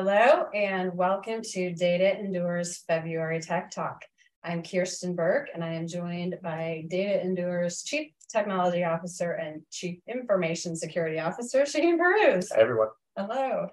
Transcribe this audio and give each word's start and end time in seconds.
Hello 0.00 0.44
and 0.54 0.94
welcome 0.94 1.42
to 1.42 1.74
Data 1.74 2.20
Endures 2.20 2.84
February 2.86 3.40
Tech 3.40 3.72
Talk. 3.72 4.04
I'm 4.44 4.62
Kirsten 4.62 5.16
Burke 5.16 5.48
and 5.52 5.64
I 5.64 5.72
am 5.72 5.88
joined 5.88 6.36
by 6.40 6.84
Data 6.86 7.20
Endures 7.20 7.82
Chief 7.82 8.12
Technology 8.30 8.84
Officer 8.84 9.32
and 9.32 9.62
Chief 9.72 9.98
Information 10.06 10.76
Security 10.76 11.18
Officer, 11.18 11.66
Shane 11.66 11.98
Peruz. 11.98 12.46
Hi, 12.54 12.60
everyone. 12.60 12.90
Hello. 13.16 13.66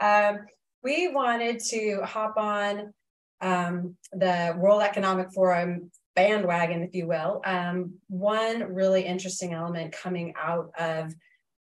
Um, 0.00 0.46
we 0.84 1.08
wanted 1.08 1.58
to 1.70 2.02
hop 2.04 2.36
on 2.36 2.94
um, 3.40 3.96
the 4.12 4.54
World 4.56 4.82
Economic 4.82 5.32
Forum 5.32 5.90
bandwagon, 6.14 6.84
if 6.84 6.94
you 6.94 7.08
will. 7.08 7.42
Um, 7.44 7.94
one 8.06 8.62
really 8.74 9.02
interesting 9.04 9.54
element 9.54 9.90
coming 9.90 10.34
out 10.40 10.70
of 10.78 11.12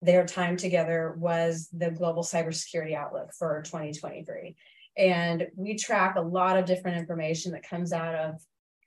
their 0.04 0.26
time 0.26 0.58
together 0.58 1.16
was 1.18 1.70
the 1.72 1.90
global 1.92 2.24
cybersecurity 2.24 2.94
outlook 2.94 3.32
for 3.38 3.62
2023. 3.64 4.56
And 4.98 5.48
we 5.55 5.76
track 5.76 6.16
a 6.16 6.22
lot 6.22 6.58
of 6.58 6.66
different 6.66 6.98
information 6.98 7.54
that 7.54 7.68
comes 7.68 7.94
out 7.94 8.13
of 8.13 8.41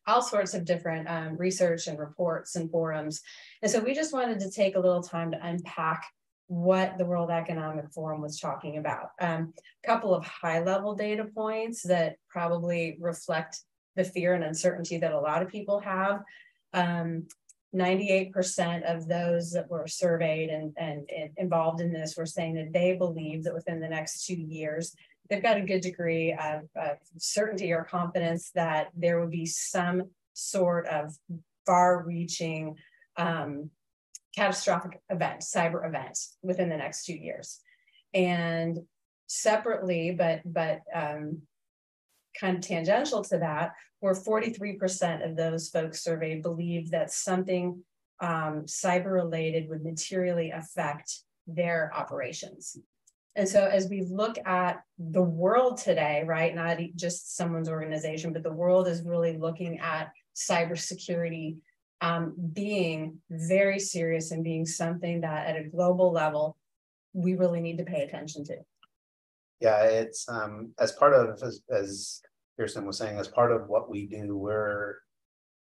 all 0.06 0.22
sorts 0.22 0.54
of 0.54 0.64
different 0.64 1.08
um, 1.08 1.36
research 1.36 1.86
and 1.86 1.98
reports 1.98 2.54
and 2.54 2.70
forums. 2.70 3.22
And 3.62 3.70
so 3.70 3.80
we 3.80 3.94
just 3.94 4.12
wanted 4.12 4.38
to 4.40 4.50
take 4.50 4.76
a 4.76 4.80
little 4.80 5.02
time 5.02 5.32
to 5.32 5.44
unpack 5.44 6.04
what 6.48 6.96
the 6.96 7.04
World 7.04 7.30
Economic 7.30 7.90
Forum 7.92 8.20
was 8.20 8.38
talking 8.38 8.76
about. 8.76 9.08
Um, 9.20 9.52
a 9.84 9.86
couple 9.86 10.14
of 10.14 10.24
high 10.24 10.62
level 10.62 10.94
data 10.94 11.24
points 11.24 11.82
that 11.84 12.16
probably 12.28 12.96
reflect 13.00 13.58
the 13.96 14.04
fear 14.04 14.34
and 14.34 14.44
uncertainty 14.44 14.98
that 14.98 15.12
a 15.12 15.18
lot 15.18 15.42
of 15.42 15.48
people 15.48 15.80
have. 15.80 16.22
Um, 16.72 17.26
98% 17.76 18.82
of 18.90 19.06
those 19.06 19.52
that 19.52 19.70
were 19.70 19.86
surveyed 19.86 20.48
and, 20.48 20.72
and, 20.76 21.08
and, 21.14 21.30
involved 21.36 21.80
in 21.80 21.92
this 21.92 22.16
were 22.16 22.26
saying 22.26 22.54
that 22.54 22.72
they 22.72 22.96
believe 22.96 23.44
that 23.44 23.54
within 23.54 23.80
the 23.80 23.88
next 23.88 24.26
two 24.26 24.34
years, 24.34 24.96
they've 25.28 25.42
got 25.42 25.58
a 25.58 25.62
good 25.62 25.82
degree 25.82 26.32
of, 26.32 26.62
of 26.74 26.96
certainty 27.18 27.72
or 27.72 27.84
confidence 27.84 28.50
that 28.54 28.88
there 28.96 29.20
would 29.20 29.30
be 29.30 29.46
some 29.46 30.04
sort 30.32 30.86
of 30.86 31.14
far 31.66 32.02
reaching 32.02 32.76
um, 33.16 33.70
catastrophic 34.34 35.00
event, 35.10 35.40
cyber 35.40 35.86
event 35.86 36.18
within 36.42 36.68
the 36.68 36.76
next 36.76 37.04
two 37.04 37.16
years. 37.16 37.60
And 38.14 38.78
separately, 39.26 40.12
but, 40.12 40.40
but 40.44 40.80
um, 40.94 41.42
kind 42.40 42.56
of 42.56 42.62
tangential 42.62 43.22
to 43.24 43.38
that, 43.38 43.72
where 44.00 44.14
43% 44.14 45.28
of 45.28 45.36
those 45.36 45.68
folks 45.68 46.02
surveyed 46.02 46.42
believed 46.42 46.90
that 46.92 47.10
something 47.10 47.82
um, 48.20 48.64
cyber 48.64 49.12
related 49.12 49.68
would 49.68 49.84
materially 49.84 50.50
affect 50.50 51.20
their 51.46 51.92
operations. 51.94 52.76
And 53.34 53.46
so, 53.46 53.66
as 53.66 53.88
we 53.88 54.02
look 54.02 54.38
at 54.46 54.82
the 54.98 55.22
world 55.22 55.76
today, 55.76 56.24
right, 56.26 56.54
not 56.54 56.78
just 56.94 57.36
someone's 57.36 57.68
organization, 57.68 58.32
but 58.32 58.42
the 58.42 58.52
world 58.52 58.88
is 58.88 59.02
really 59.02 59.36
looking 59.36 59.78
at 59.78 60.10
cybersecurity 60.34 61.56
um, 62.00 62.34
being 62.52 63.18
very 63.30 63.78
serious 63.78 64.30
and 64.30 64.44
being 64.44 64.66
something 64.66 65.20
that 65.20 65.46
at 65.46 65.56
a 65.56 65.68
global 65.68 66.12
level 66.12 66.56
we 67.12 67.34
really 67.34 67.60
need 67.60 67.78
to 67.78 67.84
pay 67.84 68.02
attention 68.02 68.44
to. 68.44 68.56
Yeah, 69.60 69.84
it's 69.84 70.28
um, 70.28 70.72
as 70.78 70.92
part 70.92 71.14
of 71.14 71.42
as, 71.42 71.62
as 71.70 72.20
Kirsten 72.58 72.86
was 72.86 72.98
saying, 72.98 73.18
as 73.18 73.28
part 73.28 73.52
of 73.52 73.68
what 73.68 73.90
we 73.90 74.06
do, 74.06 74.36
we're 74.36 74.96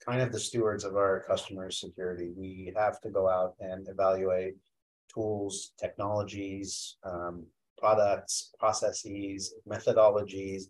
kind 0.04 0.20
of 0.20 0.32
the 0.32 0.40
stewards 0.40 0.84
of 0.84 0.96
our 0.96 1.24
customers' 1.26 1.80
security. 1.80 2.32
We 2.36 2.72
have 2.76 3.00
to 3.02 3.10
go 3.10 3.28
out 3.28 3.54
and 3.60 3.88
evaluate 3.88 4.54
tools, 5.12 5.72
technologies, 5.78 6.96
um, 7.04 7.44
products, 7.78 8.52
processes, 8.58 9.54
methodologies, 9.68 10.64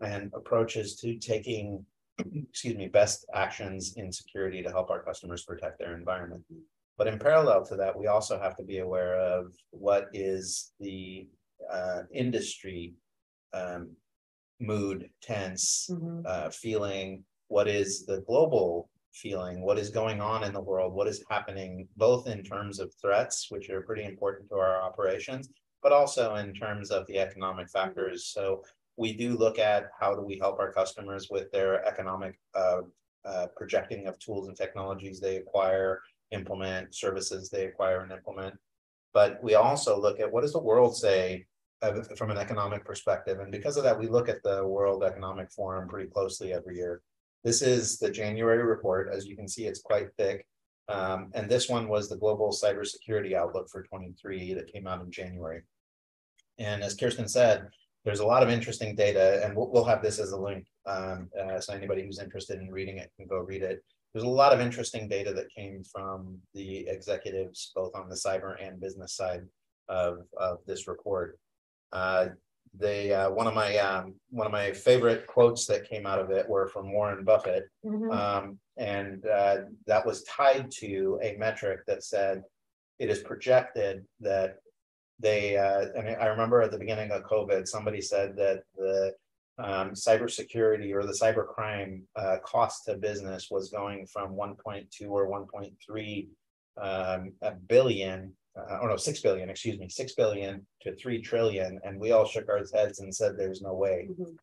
and 0.00 0.30
approaches 0.34 0.96
to 0.96 1.18
taking, 1.18 1.84
excuse 2.50 2.76
me, 2.76 2.88
best 2.88 3.26
actions 3.34 3.94
in 3.96 4.12
security 4.12 4.62
to 4.62 4.70
help 4.70 4.90
our 4.90 5.02
customers 5.02 5.44
protect 5.44 5.78
their 5.78 5.96
environment. 5.96 6.42
But 6.98 7.08
in 7.08 7.18
parallel 7.18 7.64
to 7.66 7.76
that, 7.76 7.96
we 7.96 8.06
also 8.06 8.38
have 8.38 8.56
to 8.56 8.62
be 8.62 8.78
aware 8.78 9.18
of 9.18 9.54
what 9.70 10.08
is 10.14 10.72
the 10.80 11.28
uh, 11.70 12.02
industry 12.12 12.94
um, 13.52 13.90
mood, 14.60 15.08
tense, 15.22 15.88
mm-hmm. 15.90 16.22
uh, 16.26 16.50
feeling, 16.50 17.24
what 17.48 17.68
is 17.68 18.06
the 18.06 18.22
global 18.26 18.88
feeling, 19.12 19.62
what 19.62 19.78
is 19.78 19.90
going 19.90 20.20
on 20.20 20.44
in 20.44 20.52
the 20.52 20.60
world, 20.60 20.92
what 20.92 21.08
is 21.08 21.24
happening, 21.30 21.88
both 21.96 22.28
in 22.28 22.42
terms 22.42 22.78
of 22.78 22.92
threats, 23.00 23.46
which 23.50 23.70
are 23.70 23.80
pretty 23.82 24.04
important 24.04 24.48
to 24.48 24.56
our 24.56 24.82
operations, 24.82 25.48
but 25.82 25.92
also 25.92 26.36
in 26.36 26.52
terms 26.52 26.90
of 26.90 27.06
the 27.06 27.18
economic 27.18 27.68
factors. 27.70 28.26
So 28.26 28.62
we 28.96 29.12
do 29.12 29.36
look 29.36 29.58
at 29.58 29.90
how 29.98 30.14
do 30.14 30.22
we 30.22 30.38
help 30.38 30.58
our 30.58 30.72
customers 30.72 31.28
with 31.30 31.50
their 31.50 31.84
economic 31.86 32.38
uh, 32.54 32.82
uh, 33.24 33.46
projecting 33.56 34.06
of 34.06 34.18
tools 34.18 34.48
and 34.48 34.56
technologies 34.56 35.20
they 35.20 35.36
acquire, 35.36 36.00
implement, 36.30 36.94
services 36.94 37.48
they 37.48 37.66
acquire 37.66 38.00
and 38.00 38.12
implement. 38.12 38.54
But 39.12 39.42
we 39.42 39.54
also 39.54 40.00
look 40.00 40.20
at 40.20 40.30
what 40.30 40.42
does 40.42 40.52
the 40.52 40.58
world 40.58 40.96
say 40.96 41.46
from 42.16 42.30
an 42.30 42.38
economic 42.38 42.84
perspective. 42.84 43.40
And 43.40 43.52
because 43.52 43.76
of 43.76 43.84
that, 43.84 43.98
we 43.98 44.08
look 44.08 44.28
at 44.28 44.42
the 44.42 44.66
World 44.66 45.04
Economic 45.04 45.50
Forum 45.50 45.88
pretty 45.88 46.08
closely 46.08 46.52
every 46.52 46.76
year. 46.76 47.02
This 47.44 47.62
is 47.62 47.98
the 47.98 48.10
January 48.10 48.64
report. 48.64 49.08
As 49.12 49.26
you 49.26 49.36
can 49.36 49.46
see, 49.46 49.66
it's 49.66 49.80
quite 49.80 50.08
thick. 50.16 50.46
Um, 50.88 51.30
and 51.34 51.48
this 51.48 51.68
one 51.68 51.88
was 51.88 52.08
the 52.08 52.16
Global 52.16 52.50
Cybersecurity 52.50 53.34
Outlook 53.34 53.68
for 53.68 53.82
23 53.82 54.54
that 54.54 54.72
came 54.72 54.86
out 54.86 55.02
in 55.02 55.10
January. 55.10 55.62
And 56.58 56.82
as 56.82 56.94
Kirsten 56.94 57.28
said, 57.28 57.68
there's 58.04 58.20
a 58.20 58.26
lot 58.26 58.42
of 58.42 58.50
interesting 58.50 58.94
data, 58.94 59.44
and 59.44 59.56
we'll, 59.56 59.68
we'll 59.70 59.84
have 59.84 60.00
this 60.00 60.18
as 60.20 60.30
a 60.30 60.40
link. 60.40 60.66
Um, 60.86 61.28
uh, 61.38 61.60
so 61.60 61.74
anybody 61.74 62.04
who's 62.04 62.20
interested 62.20 62.60
in 62.60 62.70
reading 62.70 62.98
it 62.98 63.10
can 63.16 63.26
go 63.26 63.38
read 63.38 63.62
it. 63.62 63.82
There's 64.14 64.24
a 64.24 64.28
lot 64.28 64.52
of 64.52 64.60
interesting 64.60 65.08
data 65.08 65.34
that 65.34 65.52
came 65.54 65.82
from 65.84 66.38
the 66.54 66.86
executives, 66.88 67.72
both 67.74 67.94
on 67.94 68.08
the 68.08 68.14
cyber 68.14 68.54
and 68.64 68.80
business 68.80 69.12
side 69.14 69.42
of, 69.88 70.20
of 70.38 70.58
this 70.66 70.86
report. 70.86 71.38
Uh, 71.92 72.28
they 72.78 73.12
uh, 73.12 73.30
one 73.30 73.46
of 73.46 73.54
my 73.54 73.76
um, 73.78 74.14
one 74.30 74.46
of 74.46 74.52
my 74.52 74.72
favorite 74.72 75.26
quotes 75.26 75.66
that 75.66 75.88
came 75.88 76.06
out 76.06 76.18
of 76.18 76.30
it 76.30 76.48
were 76.48 76.68
from 76.68 76.92
Warren 76.92 77.24
Buffett, 77.24 77.64
mm-hmm. 77.84 78.10
um, 78.10 78.58
and 78.76 79.24
uh, 79.26 79.58
that 79.86 80.04
was 80.04 80.22
tied 80.24 80.70
to 80.78 81.18
a 81.22 81.36
metric 81.36 81.80
that 81.86 82.04
said 82.04 82.42
it 82.98 83.10
is 83.10 83.20
projected 83.20 84.04
that 84.20 84.56
they. 85.18 85.56
Uh, 85.56 85.86
I 85.98 86.02
mean, 86.02 86.16
I 86.20 86.26
remember 86.26 86.62
at 86.62 86.70
the 86.70 86.78
beginning 86.78 87.10
of 87.10 87.22
COVID, 87.22 87.66
somebody 87.66 88.00
said 88.00 88.36
that 88.36 88.64
the 88.76 89.14
um, 89.58 89.92
cybersecurity 89.92 90.92
or 90.92 91.06
the 91.06 91.18
cybercrime 91.18 92.02
uh, 92.14 92.36
cost 92.44 92.84
to 92.86 92.96
business 92.96 93.48
was 93.50 93.70
going 93.70 94.06
from 94.06 94.34
1.2 94.34 94.86
or 95.08 95.28
1.3 95.28 96.28
um, 96.78 97.32
billion 97.66 98.34
uh, 98.56 98.78
oh 98.82 98.86
no, 98.86 98.96
six 98.96 99.20
billion, 99.20 99.50
excuse 99.50 99.78
me, 99.78 99.88
six 99.88 100.14
billion 100.14 100.66
to 100.82 100.94
three 100.96 101.20
trillion, 101.20 101.78
and 101.84 102.00
we 102.00 102.12
all 102.12 102.24
shook 102.24 102.48
our 102.48 102.62
heads 102.74 103.00
and 103.00 103.14
said, 103.14 103.36
"There's 103.36 103.62
no 103.62 103.74
way." 103.74 104.08
Mm-hmm. 104.10 104.34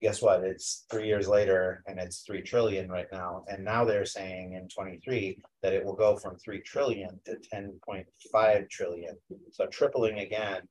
Guess 0.00 0.20
what? 0.20 0.42
It's 0.42 0.84
three 0.90 1.06
years 1.06 1.28
later, 1.28 1.84
and 1.86 2.00
it's 2.00 2.22
three 2.22 2.42
trillion 2.42 2.90
right 2.90 3.06
now. 3.12 3.44
And 3.46 3.64
now 3.64 3.84
they're 3.84 4.04
saying 4.04 4.54
in 4.54 4.68
23 4.68 5.38
that 5.62 5.72
it 5.72 5.84
will 5.84 5.94
go 5.94 6.16
from 6.16 6.36
three 6.38 6.60
trillion 6.60 7.20
to 7.24 7.36
10.5 7.54 8.68
trillion, 8.68 9.16
so 9.52 9.66
tripling 9.66 10.18
again 10.18 10.62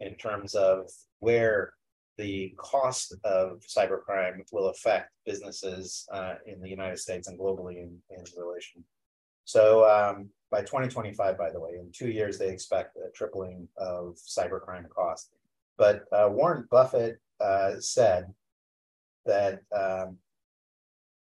in 0.00 0.14
terms 0.14 0.54
of 0.54 0.88
where 1.20 1.74
the 2.16 2.54
cost 2.58 3.14
of 3.24 3.60
cybercrime 3.60 4.40
will 4.52 4.68
affect 4.68 5.10
businesses 5.24 6.06
uh, 6.12 6.34
in 6.46 6.60
the 6.60 6.68
United 6.68 6.98
States 6.98 7.28
and 7.28 7.38
globally 7.38 7.76
in, 7.76 7.96
in 8.10 8.24
relation. 8.36 8.82
So 9.44 9.88
um, 9.88 10.30
by 10.50 10.60
2025, 10.60 11.36
by 11.36 11.50
the 11.50 11.60
way, 11.60 11.72
in 11.78 11.90
two 11.92 12.08
years, 12.08 12.38
they 12.38 12.48
expect 12.48 12.96
a 12.96 13.10
tripling 13.14 13.68
of 13.76 14.16
cybercrime 14.16 14.88
costs. 14.88 15.30
But 15.76 16.04
uh, 16.12 16.28
Warren 16.30 16.66
Buffett 16.70 17.20
uh, 17.40 17.72
said 17.78 18.32
that 19.26 19.60
um, 19.72 20.18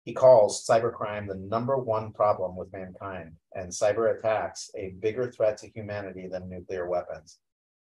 he 0.04 0.14
calls 0.14 0.66
cybercrime 0.66 1.28
the 1.28 1.36
number 1.36 1.78
one 1.78 2.12
problem 2.12 2.56
with 2.56 2.72
mankind 2.72 3.32
and 3.56 3.70
cyber 3.70 4.18
attacks 4.18 4.70
a 4.78 4.90
bigger 5.00 5.32
threat 5.32 5.58
to 5.60 5.70
humanity 5.70 6.28
than 6.28 6.48
nuclear 6.48 6.88
weapons. 6.88 7.40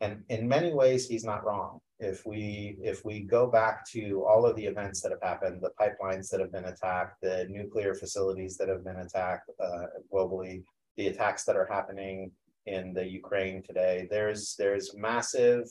And 0.01 0.25
in 0.29 0.49
many 0.49 0.73
ways, 0.73 1.07
he's 1.07 1.25
not 1.25 1.45
wrong. 1.45 1.81
If 1.99 2.25
we 2.25 2.79
if 2.83 3.05
we 3.05 3.21
go 3.21 3.47
back 3.47 3.87
to 3.91 4.25
all 4.27 4.47
of 4.47 4.57
the 4.57 4.65
events 4.65 5.03
that 5.03 5.13
have 5.13 5.23
happened, 5.23 5.61
the 5.61 5.73
pipelines 5.79 6.31
that 6.31 6.41
have 6.41 6.51
been 6.51 6.65
attacked, 6.65 7.21
the 7.21 7.47
nuclear 7.51 7.95
facilities 7.95 8.57
that 8.57 8.71
have 8.71 8.83
been 8.83 8.97
attacked 8.97 9.51
uh, 9.63 9.87
globally, 10.13 10.65
the 11.01 11.09
attacks 11.09 11.45
that 11.45 11.57
are 11.57 11.71
happening 11.79 12.31
in 12.67 12.93
the 12.93 13.07
Ukraine 13.21 13.63
today. 13.63 14.07
There's 14.11 14.55
there's 14.59 14.95
massive 14.95 15.63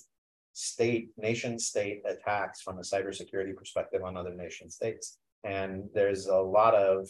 state 0.54 1.10
nation 1.18 1.60
state 1.60 2.02
attacks 2.14 2.62
from 2.62 2.80
a 2.80 2.88
cybersecurity 2.92 3.56
perspective 3.56 4.02
on 4.04 4.18
other 4.18 4.34
nation 4.34 4.72
states, 4.72 5.20
and 5.44 5.72
there's 5.94 6.26
a 6.26 6.46
lot 6.60 6.74
of 6.74 7.08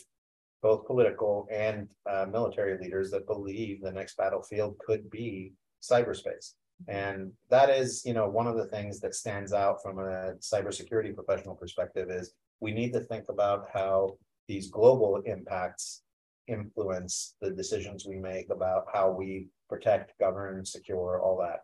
both 0.62 0.86
political 0.86 1.48
and 1.50 1.88
uh, 2.12 2.26
military 2.38 2.78
leaders 2.84 3.10
that 3.12 3.26
believe 3.34 3.76
the 3.82 3.98
next 4.00 4.18
battlefield 4.18 4.78
could 4.86 5.10
be 5.10 5.54
cyberspace. 5.82 6.48
And 6.90 7.32
that 7.50 7.70
is, 7.70 8.04
you 8.06 8.14
know, 8.14 8.28
one 8.40 8.48
of 8.48 8.58
the 8.58 8.70
things 8.76 9.00
that 9.00 9.16
stands 9.16 9.54
out 9.54 9.78
from 9.82 10.00
a 10.00 10.34
cybersecurity 10.52 11.16
professional 11.16 11.56
perspective 11.56 12.10
is 12.10 12.34
we 12.60 12.72
need 12.74 12.92
to 12.94 13.02
think 13.12 13.26
about 13.30 13.68
how 13.74 14.18
these 14.50 14.70
global 14.70 15.22
impacts 15.26 16.04
influence 16.50 17.36
the 17.42 17.52
decisions 17.52 18.06
we 18.08 18.18
make 18.18 18.50
about 18.50 18.86
how 18.94 19.12
we 19.12 19.48
protect, 19.70 20.18
govern, 20.20 20.66
secure, 20.66 21.22
all 21.22 21.38
that. 21.38 21.62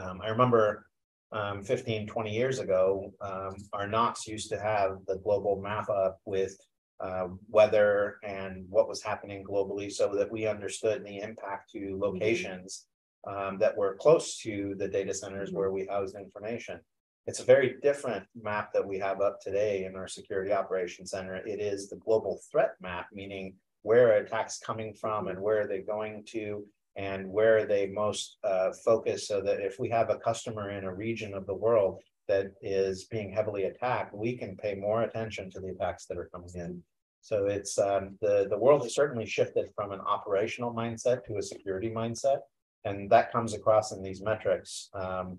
Um, 0.00 0.20
I 0.22 0.28
remember 0.28 0.86
um, 1.32 1.62
15, 1.62 2.06
20 2.06 2.30
years 2.30 2.58
ago, 2.58 3.12
um, 3.20 3.54
our 3.72 3.86
NOCs 3.86 4.26
used 4.26 4.50
to 4.50 4.60
have 4.60 4.98
the 5.06 5.16
global 5.16 5.60
map 5.60 5.88
up 5.88 6.18
with 6.24 6.56
uh, 7.00 7.28
weather 7.48 8.16
and 8.22 8.64
what 8.68 8.88
was 8.88 9.02
happening 9.02 9.44
globally 9.44 9.90
so 9.90 10.14
that 10.14 10.30
we 10.30 10.46
understood 10.46 11.04
the 11.04 11.18
impact 11.18 11.70
to 11.72 11.78
mm-hmm. 11.78 12.02
locations 12.02 12.86
um, 13.26 13.58
that 13.58 13.76
were 13.76 13.96
close 13.96 14.38
to 14.38 14.74
the 14.78 14.88
data 14.88 15.12
centers 15.12 15.48
mm-hmm. 15.48 15.58
where 15.58 15.72
we 15.72 15.86
housed 15.86 16.16
information. 16.16 16.80
It's 17.26 17.40
a 17.40 17.44
very 17.44 17.76
different 17.82 18.24
map 18.40 18.72
that 18.72 18.86
we 18.86 18.98
have 18.98 19.20
up 19.20 19.40
today 19.40 19.84
in 19.84 19.94
our 19.96 20.08
security 20.08 20.52
operations 20.52 21.10
center. 21.12 21.36
It 21.36 21.60
is 21.60 21.88
the 21.88 21.96
global 21.96 22.40
threat 22.50 22.74
map, 22.80 23.06
meaning 23.12 23.54
where 23.82 24.18
attacks 24.18 24.58
coming 24.58 24.94
from 24.94 25.28
and 25.28 25.40
where 25.40 25.62
are 25.62 25.66
they 25.66 25.80
going 25.80 26.24
to 26.30 26.64
and 26.96 27.26
where 27.28 27.58
are 27.58 27.66
they 27.66 27.86
most 27.86 28.38
uh, 28.44 28.70
focused 28.84 29.26
so 29.26 29.40
that 29.40 29.60
if 29.60 29.78
we 29.78 29.88
have 29.88 30.10
a 30.10 30.18
customer 30.18 30.70
in 30.70 30.84
a 30.84 30.94
region 30.94 31.34
of 31.34 31.46
the 31.46 31.54
world 31.54 32.00
that 32.28 32.52
is 32.60 33.04
being 33.04 33.32
heavily 33.32 33.64
attacked, 33.64 34.14
we 34.14 34.36
can 34.36 34.56
pay 34.56 34.74
more 34.74 35.02
attention 35.02 35.50
to 35.50 35.60
the 35.60 35.68
attacks 35.68 36.06
that 36.06 36.18
are 36.18 36.28
coming 36.32 36.50
in. 36.54 36.82
So 37.22 37.46
it's 37.46 37.78
um, 37.78 38.18
the, 38.20 38.46
the 38.50 38.58
world 38.58 38.82
has 38.82 38.94
certainly 38.94 39.26
shifted 39.26 39.70
from 39.74 39.92
an 39.92 40.00
operational 40.00 40.74
mindset 40.74 41.24
to 41.24 41.36
a 41.36 41.42
security 41.42 41.90
mindset. 41.90 42.38
And 42.84 43.08
that 43.10 43.32
comes 43.32 43.54
across 43.54 43.92
in 43.92 44.02
these 44.02 44.22
metrics. 44.22 44.90
Um, 44.92 45.38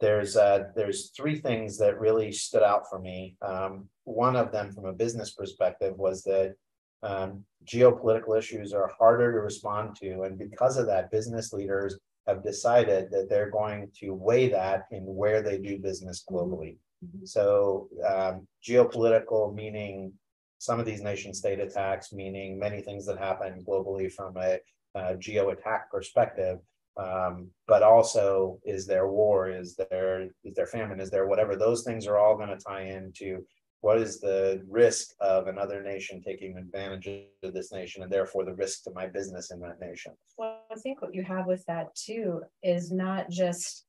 there's 0.00 0.36
uh, 0.36 0.66
there's 0.76 1.10
three 1.10 1.40
things 1.40 1.76
that 1.78 1.98
really 1.98 2.30
stood 2.30 2.62
out 2.62 2.88
for 2.88 3.00
me. 3.00 3.36
Um, 3.42 3.88
one 4.04 4.36
of 4.36 4.52
them, 4.52 4.70
from 4.70 4.84
a 4.84 4.92
business 4.92 5.32
perspective, 5.32 5.98
was 5.98 6.22
that 6.22 6.54
um, 7.02 7.44
geopolitical 7.64 8.38
issues 8.38 8.72
are 8.72 8.90
harder 8.98 9.32
to 9.32 9.40
respond 9.40 9.96
to. 9.96 10.22
And 10.22 10.38
because 10.38 10.76
of 10.76 10.86
that, 10.86 11.10
business 11.10 11.52
leaders 11.52 11.98
have 12.26 12.42
decided 12.42 13.10
that 13.10 13.28
they're 13.28 13.50
going 13.50 13.90
to 14.00 14.14
weigh 14.14 14.48
that 14.50 14.84
in 14.90 15.02
where 15.02 15.42
they 15.42 15.58
do 15.58 15.78
business 15.78 16.24
globally. 16.30 16.76
Mm-hmm. 17.04 17.24
So, 17.24 17.88
um, 18.06 18.46
geopolitical 18.66 19.54
meaning 19.54 20.12
some 20.58 20.80
of 20.80 20.86
these 20.86 21.00
nation 21.00 21.32
state 21.32 21.60
attacks, 21.60 22.12
meaning 22.12 22.58
many 22.58 22.80
things 22.80 23.06
that 23.06 23.18
happen 23.18 23.64
globally 23.66 24.12
from 24.12 24.36
a, 24.36 24.58
a 24.94 25.16
geo 25.16 25.50
attack 25.50 25.90
perspective. 25.90 26.58
Um, 26.96 27.48
but 27.68 27.84
also, 27.84 28.58
is 28.64 28.84
there 28.84 29.06
war? 29.06 29.48
Is 29.48 29.76
there 29.76 30.28
is 30.42 30.54
there 30.56 30.66
famine? 30.66 30.98
Is 30.98 31.10
there 31.10 31.28
whatever? 31.28 31.54
Those 31.54 31.84
things 31.84 32.08
are 32.08 32.18
all 32.18 32.36
going 32.36 32.48
to 32.48 32.58
tie 32.58 32.82
into 32.82 33.44
what 33.80 33.98
is 33.98 34.20
the 34.20 34.62
risk 34.68 35.10
of 35.20 35.46
another 35.46 35.82
nation 35.82 36.20
taking 36.20 36.56
advantage 36.56 37.08
of 37.42 37.54
this 37.54 37.72
nation 37.72 38.02
and 38.02 38.12
therefore 38.12 38.44
the 38.44 38.54
risk 38.54 38.82
to 38.84 38.90
my 38.92 39.06
business 39.06 39.50
in 39.50 39.60
that 39.60 39.80
nation? 39.80 40.12
Well 40.36 40.60
i 40.70 40.74
think 40.76 41.02
what 41.02 41.14
you 41.14 41.22
have 41.24 41.46
with 41.46 41.64
that 41.66 41.94
too 41.94 42.42
is 42.62 42.90
not 42.90 43.30
just 43.30 43.84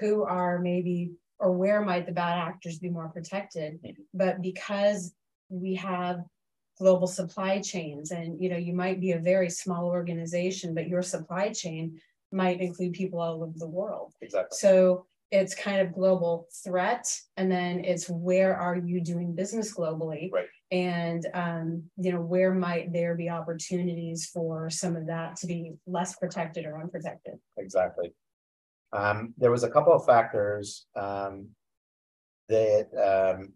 who 0.00 0.22
are 0.22 0.58
maybe 0.58 1.12
or 1.38 1.52
where 1.52 1.82
might 1.82 2.06
the 2.06 2.12
bad 2.12 2.38
actors 2.38 2.78
be 2.78 2.90
more 2.90 3.08
protected 3.08 3.80
mm-hmm. 3.82 4.02
but 4.14 4.42
because 4.42 5.14
we 5.48 5.74
have 5.74 6.24
global 6.78 7.06
supply 7.06 7.60
chains 7.60 8.12
and 8.12 8.40
you 8.40 8.48
know 8.48 8.56
you 8.56 8.72
might 8.72 9.00
be 9.00 9.12
a 9.12 9.18
very 9.18 9.50
small 9.50 9.86
organization 9.86 10.74
but 10.74 10.88
your 10.88 11.02
supply 11.02 11.48
chain 11.50 11.98
might 12.32 12.60
include 12.60 12.92
people 12.92 13.20
all 13.20 13.42
over 13.42 13.58
the 13.58 13.68
world. 13.68 14.12
Exactly. 14.20 14.56
So 14.56 15.06
it's 15.30 15.54
kind 15.54 15.80
of 15.80 15.92
global 15.92 16.48
threat 16.64 17.06
and 17.36 17.50
then 17.50 17.84
it's 17.84 18.08
where 18.08 18.56
are 18.56 18.76
you 18.76 19.00
doing 19.00 19.34
business 19.34 19.74
globally? 19.74 20.32
Right. 20.32 20.46
And 20.70 21.26
um, 21.34 21.84
you 21.96 22.12
know 22.12 22.20
where 22.20 22.52
might 22.54 22.92
there 22.92 23.14
be 23.14 23.28
opportunities 23.28 24.26
for 24.26 24.70
some 24.70 24.96
of 24.96 25.06
that 25.06 25.36
to 25.36 25.46
be 25.46 25.74
less 25.86 26.16
protected 26.16 26.66
or 26.66 26.80
unprotected? 26.80 27.34
Exactly. 27.56 28.12
Um, 28.92 29.34
there 29.36 29.50
was 29.50 29.64
a 29.64 29.70
couple 29.70 29.92
of 29.92 30.06
factors 30.06 30.86
um, 30.96 31.48
that 32.48 32.88
um, 33.38 33.52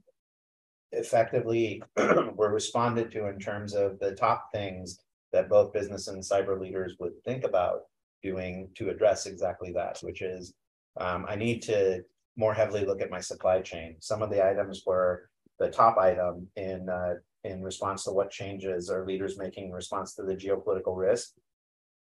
effectively 0.93 1.83
were 1.97 2.53
responded 2.53 3.11
to 3.13 3.29
in 3.29 3.39
terms 3.39 3.75
of 3.75 3.99
the 3.99 4.15
top 4.15 4.51
things 4.53 5.01
that 5.33 5.49
both 5.49 5.73
business 5.73 6.09
and 6.09 6.23
cyber 6.23 6.61
leaders 6.61 6.97
would 7.01 7.13
think 7.25 7.45
about 7.45 7.83
doing 8.23 8.69
to 8.75 8.91
address 8.91 9.27
exactly 9.27 9.73
that, 9.73 9.99
which 10.03 10.23
is 10.23 10.55
um, 10.99 11.27
I 11.29 11.37
need 11.37 11.63
to 11.63 12.03
more 12.37 12.55
heavily 12.55 12.85
look 12.85 13.01
at 13.01 13.11
my 13.11 13.21
supply 13.21 13.61
chain. 13.61 13.97
Some 14.01 14.23
of 14.23 14.31
the 14.31 14.47
items 14.47 14.83
were 14.87 15.29
the 15.59 15.69
top 15.69 15.99
item 15.99 16.49
in 16.57 16.89
uh, 16.89 17.15
in 17.45 17.63
response 17.63 18.05
to 18.05 18.13
what 18.13 18.31
changes 18.31 18.89
are 18.89 19.07
leaders 19.07 19.39
making 19.39 19.67
in 19.67 19.73
response 19.73 20.15
to 20.15 20.23
the 20.23 20.37
geopolitical 20.37 20.97
risk. 20.97 21.33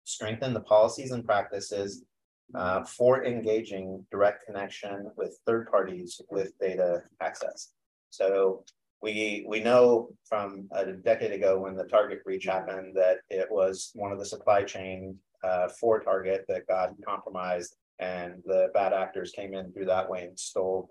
Strengthen 0.06 0.54
the 0.54 0.62
policies 0.62 1.12
and 1.12 1.26
practices 1.26 2.04
uh, 2.56 2.84
for 2.84 3.26
engaging 3.26 4.06
direct 4.10 4.46
connection 4.46 5.12
with 5.18 5.38
third 5.46 5.70
parties 5.70 6.22
with 6.30 6.58
data 6.60 7.04
access. 7.22 7.74
So 8.10 8.64
we 9.02 9.46
we 9.48 9.60
know 9.60 10.10
from 10.26 10.68
a 10.72 10.94
decade 10.94 11.32
ago 11.32 11.60
when 11.60 11.76
the 11.76 11.84
Target 11.84 12.24
breach 12.24 12.46
happened 12.46 12.96
that 12.96 13.18
it 13.30 13.48
was 13.52 13.92
one 13.94 14.12
of 14.12 14.20
the 14.20 14.26
supply 14.26 14.64
chain 14.64 15.18
uh, 15.44 15.68
for 15.68 16.00
Target 16.00 16.46
that 16.48 16.68
got 16.68 16.94
compromised 17.06 17.76
and 18.00 18.42
the 18.46 18.70
bad 18.74 18.94
actors 18.94 19.32
came 19.32 19.54
in 19.54 19.72
through 19.72 19.86
that 19.86 20.10
way 20.10 20.24
and 20.26 20.40
stole 20.40 20.90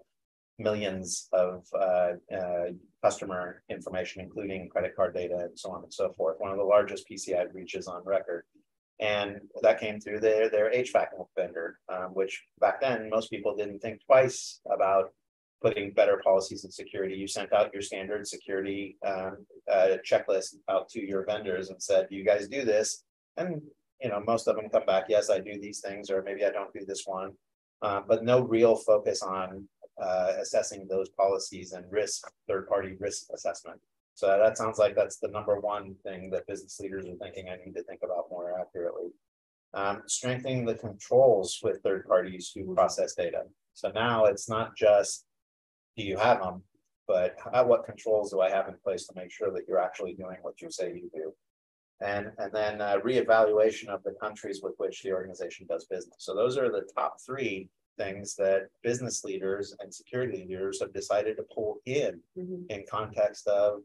millions 0.58 1.28
of 1.32 1.66
uh, 1.74 2.12
uh, 2.34 2.70
customer 3.02 3.62
information, 3.68 4.22
including 4.22 4.68
credit 4.68 4.96
card 4.96 5.14
data 5.14 5.36
and 5.36 5.58
so 5.58 5.70
on 5.70 5.82
and 5.82 5.92
so 5.92 6.12
forth. 6.14 6.36
One 6.38 6.50
of 6.50 6.56
the 6.56 6.64
largest 6.64 7.08
PCI 7.10 7.52
breaches 7.52 7.86
on 7.86 8.02
record. 8.04 8.44
And 8.98 9.40
that 9.60 9.78
came 9.78 10.00
through 10.00 10.20
their, 10.20 10.48
their 10.48 10.70
HVAC 10.72 11.08
vendor, 11.36 11.78
um, 11.92 12.14
which 12.14 12.42
back 12.60 12.80
then 12.80 13.10
most 13.10 13.30
people 13.30 13.54
didn't 13.54 13.80
think 13.80 14.00
twice 14.06 14.60
about 14.72 15.10
putting 15.62 15.92
better 15.92 16.20
policies 16.24 16.64
and 16.64 16.72
security. 16.72 17.14
You 17.14 17.28
sent 17.28 17.52
out 17.52 17.72
your 17.74 17.82
standard 17.82 18.26
security 18.26 18.96
um, 19.06 19.44
uh, 19.70 19.96
checklist 20.10 20.54
out 20.70 20.88
to 20.90 21.06
your 21.06 21.26
vendors 21.26 21.68
and 21.68 21.82
said, 21.82 22.08
"Do 22.08 22.16
you 22.16 22.24
guys 22.24 22.48
do 22.48 22.64
this?" 22.64 23.04
And 23.36 23.60
you 24.00 24.08
know, 24.08 24.22
most 24.26 24.46
of 24.46 24.56
them 24.56 24.68
come 24.68 24.84
back, 24.86 25.06
yes, 25.08 25.30
I 25.30 25.38
do 25.38 25.58
these 25.60 25.80
things, 25.80 26.10
or 26.10 26.22
maybe 26.22 26.44
I 26.44 26.50
don't 26.50 26.72
do 26.72 26.84
this 26.86 27.04
one, 27.06 27.32
uh, 27.82 28.02
but 28.06 28.24
no 28.24 28.40
real 28.42 28.76
focus 28.76 29.22
on 29.22 29.66
uh, 30.00 30.32
assessing 30.40 30.86
those 30.88 31.08
policies 31.10 31.72
and 31.72 31.84
risk, 31.90 32.30
third 32.48 32.68
party 32.68 32.96
risk 33.00 33.26
assessment. 33.34 33.80
So 34.14 34.26
that 34.42 34.56
sounds 34.56 34.78
like 34.78 34.94
that's 34.94 35.18
the 35.18 35.28
number 35.28 35.60
one 35.60 35.94
thing 36.02 36.30
that 36.30 36.46
business 36.46 36.80
leaders 36.80 37.04
are 37.06 37.16
thinking 37.16 37.48
I 37.48 37.56
need 37.56 37.74
to 37.74 37.82
think 37.82 38.00
about 38.02 38.30
more 38.30 38.58
accurately. 38.58 39.10
Um, 39.74 40.02
strengthening 40.06 40.64
the 40.64 40.74
controls 40.74 41.58
with 41.62 41.82
third 41.82 42.06
parties 42.06 42.50
who 42.54 42.74
process 42.74 43.14
data. 43.14 43.42
So 43.74 43.90
now 43.90 44.24
it's 44.24 44.48
not 44.48 44.74
just 44.74 45.26
do 45.96 46.04
you 46.04 46.16
have 46.16 46.40
them, 46.40 46.62
but 47.06 47.36
how, 47.52 47.66
what 47.66 47.84
controls 47.84 48.30
do 48.30 48.40
I 48.40 48.50
have 48.50 48.68
in 48.68 48.76
place 48.82 49.06
to 49.06 49.14
make 49.14 49.30
sure 49.30 49.50
that 49.52 49.64
you're 49.68 49.82
actually 49.82 50.14
doing 50.14 50.36
what 50.42 50.60
you 50.60 50.70
say 50.70 50.92
you 50.94 51.10
do? 51.14 51.34
And, 52.00 52.30
and 52.38 52.52
then 52.52 52.80
uh, 52.80 52.98
reevaluation 53.04 53.88
of 53.88 54.02
the 54.02 54.14
countries 54.20 54.60
with 54.62 54.74
which 54.76 55.02
the 55.02 55.12
organization 55.12 55.66
does 55.68 55.86
business. 55.86 56.16
So 56.18 56.34
those 56.34 56.58
are 56.58 56.70
the 56.70 56.86
top 56.94 57.16
three 57.24 57.68
things 57.96 58.34
that 58.36 58.68
business 58.82 59.24
leaders 59.24 59.74
and 59.80 59.92
security 59.92 60.44
leaders 60.46 60.80
have 60.80 60.92
decided 60.92 61.36
to 61.36 61.44
pull 61.54 61.78
in 61.86 62.20
mm-hmm. 62.38 62.62
in 62.68 62.84
context 62.90 63.46
of 63.48 63.80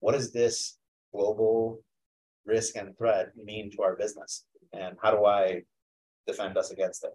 what 0.00 0.12
does 0.12 0.32
this 0.32 0.78
global 1.12 1.80
risk 2.44 2.76
and 2.76 2.96
threat 2.98 3.28
mean 3.36 3.70
to 3.70 3.82
our 3.82 3.94
business 3.96 4.44
and 4.72 4.96
how 5.00 5.12
do 5.12 5.24
I 5.24 5.62
defend 6.26 6.56
us 6.56 6.70
against 6.70 7.04
it? 7.04 7.12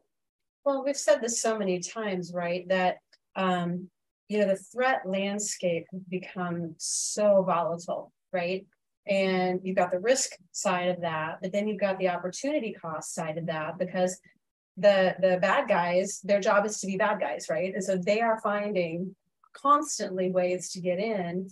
Well, 0.65 0.83
we've 0.83 0.97
said 0.97 1.21
this 1.21 1.41
so 1.41 1.57
many 1.57 1.79
times, 1.79 2.31
right? 2.33 2.67
That 2.67 2.97
um, 3.35 3.89
you 4.27 4.39
know 4.39 4.47
the 4.47 4.55
threat 4.55 5.01
landscape 5.05 5.85
has 5.91 6.01
become 6.03 6.75
so 6.77 7.43
volatile, 7.45 8.11
right? 8.33 8.65
And 9.09 9.59
you've 9.63 9.75
got 9.75 9.91
the 9.91 9.99
risk 9.99 10.31
side 10.51 10.87
of 10.87 11.01
that 11.01 11.39
but 11.41 11.51
then 11.51 11.67
you've 11.67 11.79
got 11.79 11.97
the 11.97 12.07
opportunity 12.07 12.71
cost 12.71 13.13
side 13.13 13.37
of 13.37 13.47
that 13.47 13.77
because 13.77 14.19
the 14.79 15.15
the 15.19 15.37
bad 15.41 15.67
guys 15.67 16.21
their 16.23 16.39
job 16.39 16.65
is 16.65 16.79
to 16.79 16.87
be 16.87 16.97
bad 16.97 17.19
guys 17.19 17.47
right? 17.49 17.73
And 17.73 17.83
so 17.83 17.97
they 17.97 18.21
are 18.21 18.39
finding 18.41 19.15
constantly 19.53 20.31
ways 20.31 20.71
to 20.71 20.79
get 20.79 20.99
in. 20.99 21.49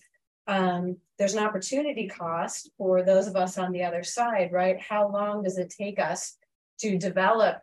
Um, 0.48 0.98
there's 1.20 1.34
an 1.34 1.44
opportunity 1.44 2.08
cost 2.08 2.72
for 2.78 3.04
those 3.04 3.28
of 3.28 3.36
us 3.36 3.58
on 3.58 3.72
the 3.74 3.84
other 3.84 4.04
side 4.04 4.52
right? 4.54 4.80
How 4.80 5.12
long 5.12 5.44
does 5.44 5.58
it 5.58 5.74
take 5.78 6.00
us 6.00 6.38
to 6.80 6.98
develop 6.98 7.58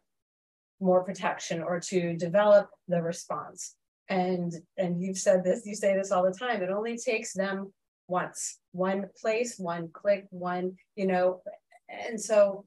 more 0.81 1.03
protection 1.03 1.63
or 1.63 1.81
to 1.81 2.15
develop 2.17 2.69
the 2.89 3.01
response? 3.01 3.75
And 4.11 4.53
and 4.77 5.01
you've 5.01 5.19
said 5.19 5.45
this 5.45 5.65
you 5.65 5.75
say 5.75 5.97
this 5.97 6.13
all 6.13 6.25
the 6.25 6.39
time. 6.39 6.63
It 6.63 6.69
only 6.69 6.99
takes 6.99 7.33
them 7.33 7.73
once, 8.09 8.59
one 8.73 9.07
place, 9.21 9.59
one 9.59 9.89
click, 9.93 10.27
one, 10.31 10.77
you 10.97 11.07
know, 11.07 11.43
and 11.89 12.21
so 12.21 12.65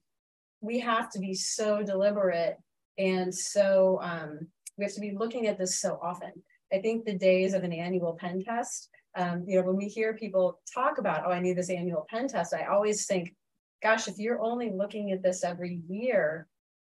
we 0.62 0.80
have 0.80 1.12
to 1.12 1.20
be 1.20 1.34
so 1.34 1.84
deliberate 1.84 2.58
And 2.98 3.34
so 3.34 4.00
um, 4.02 4.48
we 4.78 4.86
have 4.86 4.94
to 4.94 5.02
be 5.02 5.16
looking 5.18 5.48
at 5.48 5.58
this 5.58 5.80
so 5.80 6.00
often. 6.02 6.32
I 6.74 6.80
think 6.80 7.06
the 7.06 7.18
days 7.18 7.54
of 7.54 7.64
an 7.64 7.74
annual 7.74 8.18
pen 8.20 8.44
test, 8.44 8.90
um, 9.16 9.46
you 9.48 9.60
know, 9.60 9.66
when 9.66 9.78
we 9.78 9.86
hear 9.88 10.14
people 10.14 10.60
talk 10.74 10.98
about, 10.98 11.24
oh, 11.26 11.32
I 11.32 11.40
need 11.40 11.58
this 11.58 11.70
annual 11.70 12.06
pen 12.10 12.28
test, 12.28 12.54
I 12.54 12.66
always 12.66 13.06
think, 13.06 13.34
gosh, 13.82 14.08
if 14.08 14.18
you're 14.18 14.42
only 14.42 14.72
looking 14.72 15.12
at 15.12 15.24
this 15.24 15.44
every 15.44 15.82
year, 15.88 16.48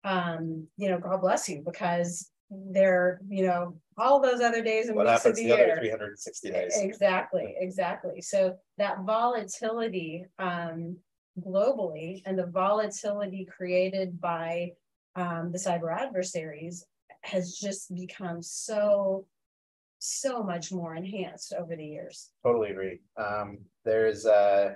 um, 0.05 0.67
you 0.77 0.89
know, 0.91 0.99
God 0.99 1.21
bless 1.21 1.49
you, 1.49 1.63
because 1.65 2.31
there, 2.71 3.21
you 3.29 3.47
know, 3.47 3.77
all 3.97 4.21
those 4.21 4.41
other 4.41 4.63
days 4.63 4.89
and 4.89 4.97
What 4.97 5.07
weeks 5.07 5.21
of 5.21 5.23
happens 5.23 5.39
the 5.39 5.45
the 5.47 5.53
other 5.53 5.67
year. 5.67 5.77
three 5.79 5.91
hundred 5.91 6.09
and 6.09 6.19
sixty 6.19 6.51
days? 6.51 6.75
Exactly, 6.77 7.55
exactly. 7.59 8.21
So 8.21 8.57
that 8.79 9.01
volatility 9.05 10.27
um, 10.39 10.97
globally 11.41 12.23
and 12.27 12.39
the 12.39 12.47
volatility 12.47 13.47
created 13.47 14.21
by 14.21 14.73
um, 15.17 15.51
the 15.53 15.59
cyber 15.59 15.95
adversaries 15.97 16.85
has 17.23 17.57
just 17.57 17.95
become 17.95 18.43
so, 18.43 19.27
so 19.99 20.43
much 20.43 20.73
more 20.73 20.95
enhanced 20.95 21.55
over 21.59 21.77
the 21.77 21.85
years. 21.85 22.31
Totally 22.45 22.71
agree. 22.71 23.01
Um, 23.17 23.59
there's, 23.85 24.27
uh, 24.27 24.75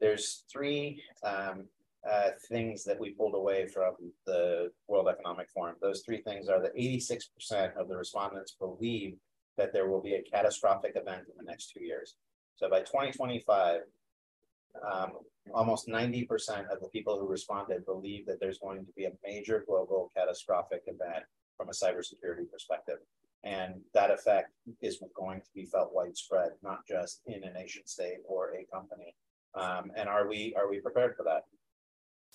there's 0.00 0.44
three, 0.52 1.02
um, 1.22 1.66
uh, 2.10 2.30
things 2.48 2.84
that 2.84 2.98
we 3.00 3.10
pulled 3.10 3.34
away 3.34 3.66
from 3.66 3.94
the 4.26 4.70
World 4.88 5.08
Economic 5.08 5.48
Forum. 5.50 5.76
Those 5.80 6.02
three 6.02 6.22
things 6.22 6.48
are 6.48 6.60
that 6.62 6.72
eighty-six 6.74 7.26
percent 7.26 7.72
of 7.76 7.88
the 7.88 7.96
respondents 7.96 8.56
believe 8.58 9.14
that 9.56 9.72
there 9.72 9.88
will 9.88 10.02
be 10.02 10.14
a 10.14 10.22
catastrophic 10.22 10.92
event 10.96 11.22
in 11.30 11.36
the 11.36 11.50
next 11.50 11.72
two 11.72 11.82
years. 11.82 12.16
So 12.56 12.68
by 12.70 12.80
twenty 12.80 13.12
twenty-five, 13.12 13.80
um, 14.90 15.12
almost 15.52 15.88
ninety 15.88 16.24
percent 16.24 16.66
of 16.70 16.80
the 16.80 16.88
people 16.88 17.18
who 17.18 17.26
responded 17.26 17.84
believe 17.86 18.26
that 18.26 18.38
there's 18.40 18.58
going 18.58 18.84
to 18.84 18.92
be 18.92 19.06
a 19.06 19.12
major 19.24 19.64
global 19.66 20.10
catastrophic 20.16 20.82
event 20.86 21.24
from 21.56 21.68
a 21.68 21.72
cybersecurity 21.72 22.50
perspective. 22.50 22.98
And 23.44 23.80
that 23.94 24.10
effect 24.10 24.50
is 24.82 25.00
going 25.14 25.40
to 25.40 25.50
be 25.54 25.66
felt 25.66 25.94
widespread, 25.94 26.50
not 26.62 26.80
just 26.86 27.20
in 27.26 27.44
a 27.44 27.52
nation 27.52 27.82
state 27.86 28.18
or 28.26 28.54
a 28.54 28.66
company. 28.74 29.14
Um, 29.54 29.92
and 29.96 30.08
are 30.08 30.26
we, 30.28 30.52
are 30.58 30.68
we 30.68 30.80
prepared 30.80 31.16
for 31.16 31.22
that? 31.22 31.44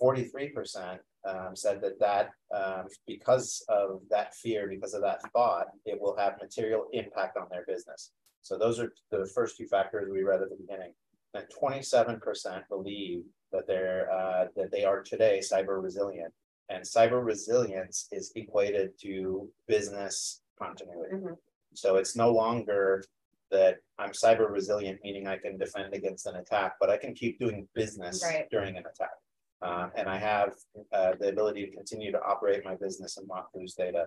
Forty-three 0.05 0.49
percent, 0.49 0.99
um, 1.29 1.55
said 1.55 1.79
that 1.81 1.99
that, 1.99 2.31
um, 2.51 2.87
because 3.05 3.63
of 3.69 4.01
that 4.09 4.33
fear, 4.33 4.67
because 4.67 4.95
of 4.95 5.03
that 5.03 5.21
thought, 5.31 5.67
it 5.85 6.01
will 6.01 6.17
have 6.17 6.41
material 6.41 6.87
impact 6.91 7.37
on 7.37 7.45
their 7.51 7.63
business. 7.67 8.11
So 8.41 8.57
those 8.57 8.79
are 8.79 8.91
the 9.11 9.27
first 9.35 9.57
two 9.57 9.67
factors 9.67 10.09
we 10.11 10.23
read 10.23 10.41
at 10.41 10.49
the 10.49 10.55
beginning. 10.55 10.93
And 11.35 11.45
twenty-seven 11.59 12.19
percent 12.19 12.63
believe 12.67 13.25
that 13.51 13.67
they're, 13.67 14.11
uh, 14.11 14.47
that 14.55 14.71
they 14.71 14.83
are 14.85 15.03
today 15.03 15.39
cyber 15.39 15.79
resilient. 15.79 16.33
And 16.69 16.83
cyber 16.83 17.23
resilience 17.23 18.07
is 18.11 18.31
equated 18.35 18.97
to 19.01 19.47
business 19.67 20.41
continuity. 20.57 21.13
Mhm. 21.17 21.37
So 21.75 21.97
it's 21.97 22.15
no 22.15 22.31
longer 22.31 23.03
that 23.51 23.77
I'm 23.99 24.13
cyber 24.13 24.49
resilient, 24.49 24.99
meaning 25.03 25.27
I 25.27 25.37
can 25.37 25.59
defend 25.59 25.93
against 25.93 26.25
an 26.25 26.37
attack, 26.37 26.77
but 26.79 26.89
I 26.89 26.97
can 26.97 27.13
keep 27.13 27.37
doing 27.37 27.67
business 27.75 28.23
Right. 28.23 28.49
during 28.49 28.77
an 28.77 28.85
attack. 28.87 29.11
Um, 29.61 29.91
and 29.95 30.09
I 30.09 30.17
have 30.17 30.53
uh, 30.91 31.13
the 31.19 31.29
ability 31.29 31.67
to 31.67 31.75
continue 31.75 32.11
to 32.11 32.21
operate 32.21 32.65
my 32.65 32.75
business 32.75 33.17
and 33.17 33.27
not 33.27 33.47
lose 33.53 33.73
data. 33.75 34.05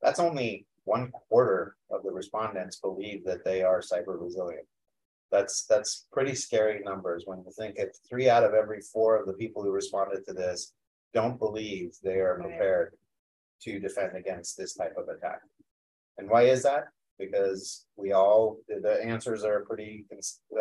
That's 0.00 0.20
only 0.20 0.66
one 0.84 1.10
quarter 1.10 1.74
of 1.90 2.02
the 2.04 2.12
respondents 2.12 2.76
believe 2.78 3.24
that 3.24 3.44
they 3.44 3.62
are 3.62 3.80
cyber 3.80 4.20
resilient. 4.20 4.66
That's 5.32 5.64
that's 5.66 6.06
pretty 6.12 6.36
scary 6.36 6.82
numbers 6.84 7.24
when 7.26 7.38
you 7.38 7.50
think 7.58 7.74
if 7.78 7.88
three 8.08 8.30
out 8.30 8.44
of 8.44 8.54
every 8.54 8.80
four 8.80 9.16
of 9.16 9.26
the 9.26 9.32
people 9.32 9.62
who 9.64 9.70
responded 9.72 10.24
to 10.26 10.32
this 10.32 10.72
don't 11.12 11.38
believe 11.38 11.94
they 12.04 12.20
are 12.20 12.38
prepared 12.40 12.92
to 13.62 13.80
defend 13.80 14.16
against 14.16 14.56
this 14.56 14.74
type 14.74 14.94
of 14.96 15.08
attack. 15.08 15.40
And 16.18 16.30
why 16.30 16.42
is 16.42 16.62
that? 16.62 16.84
Because 17.18 17.86
we 17.96 18.12
all, 18.12 18.58
the- 18.68 18.80
the 18.80 19.02
answers 19.04 19.42
are 19.42 19.64
pretty 19.64 20.04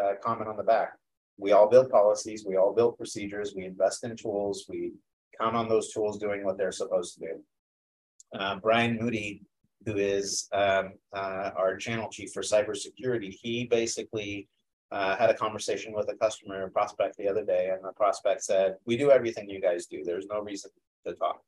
uh, 0.01 0.13
common 0.23 0.47
on 0.47 0.57
the 0.57 0.63
back. 0.63 0.93
We 1.37 1.51
all 1.51 1.69
build 1.69 1.89
policies, 1.89 2.45
we 2.47 2.55
all 2.57 2.73
build 2.73 2.97
procedures, 2.97 3.53
we 3.55 3.65
invest 3.65 4.03
in 4.03 4.15
tools, 4.15 4.65
we 4.69 4.93
count 5.39 5.55
on 5.55 5.67
those 5.67 5.91
tools 5.91 6.17
doing 6.17 6.43
what 6.45 6.57
they're 6.57 6.71
supposed 6.71 7.15
to 7.15 7.19
do. 7.19 8.39
Uh, 8.39 8.55
Brian 8.55 8.97
Moody, 8.97 9.41
who 9.85 9.97
is 9.97 10.47
um, 10.53 10.93
uh, 11.13 11.51
our 11.55 11.75
channel 11.77 12.09
chief 12.09 12.31
for 12.33 12.41
cybersecurity, 12.41 13.31
he 13.31 13.65
basically 13.65 14.47
uh, 14.91 15.15
had 15.15 15.29
a 15.29 15.33
conversation 15.33 15.93
with 15.93 16.09
a 16.09 16.15
customer 16.15 16.63
a 16.63 16.69
prospect 16.69 17.17
the 17.17 17.27
other 17.27 17.43
day, 17.43 17.69
and 17.71 17.83
the 17.83 17.91
prospect 17.93 18.43
said, 18.43 18.75
"We 18.85 18.97
do 18.97 19.11
everything 19.11 19.49
you 19.49 19.61
guys 19.61 19.87
do. 19.87 20.03
There's 20.03 20.27
no 20.27 20.39
reason 20.39 20.71
to 21.05 21.13
talk." 21.13 21.41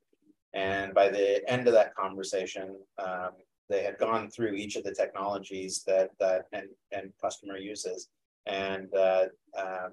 And 0.54 0.94
by 0.94 1.08
the 1.08 1.48
end 1.50 1.66
of 1.66 1.74
that 1.74 1.94
conversation, 1.94 2.76
um, 2.98 3.30
they 3.68 3.82
had 3.82 3.98
gone 3.98 4.30
through 4.30 4.54
each 4.54 4.76
of 4.76 4.84
the 4.84 4.94
technologies 4.94 5.82
that 5.86 6.10
that 6.20 6.46
and 6.52 6.68
and 6.92 7.12
customer 7.20 7.56
uses, 7.56 8.08
and 8.48 8.92
uh, 8.94 9.24
um, 9.56 9.90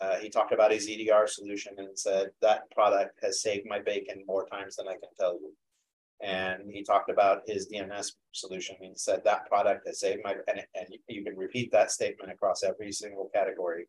uh, 0.00 0.16
he 0.16 0.28
talked 0.28 0.52
about 0.52 0.72
his 0.72 0.88
EDR 0.88 1.26
solution 1.26 1.74
and 1.78 1.98
said 1.98 2.30
that 2.42 2.70
product 2.70 3.18
has 3.22 3.40
saved 3.40 3.66
my 3.66 3.78
bacon 3.78 4.24
more 4.26 4.46
times 4.46 4.76
than 4.76 4.88
I 4.88 4.92
can 4.92 5.08
tell 5.18 5.34
you. 5.34 5.52
And 6.22 6.70
he 6.70 6.82
talked 6.82 7.10
about 7.10 7.42
his 7.46 7.68
DNS 7.68 8.12
solution 8.32 8.76
and 8.80 8.98
said 8.98 9.22
that 9.24 9.46
product 9.46 9.86
has 9.86 10.00
saved 10.00 10.20
my 10.24 10.34
and, 10.48 10.60
and 10.74 10.86
you 11.08 11.24
can 11.24 11.36
repeat 11.36 11.70
that 11.72 11.90
statement 11.90 12.32
across 12.32 12.62
every 12.62 12.92
single 12.92 13.30
category. 13.34 13.86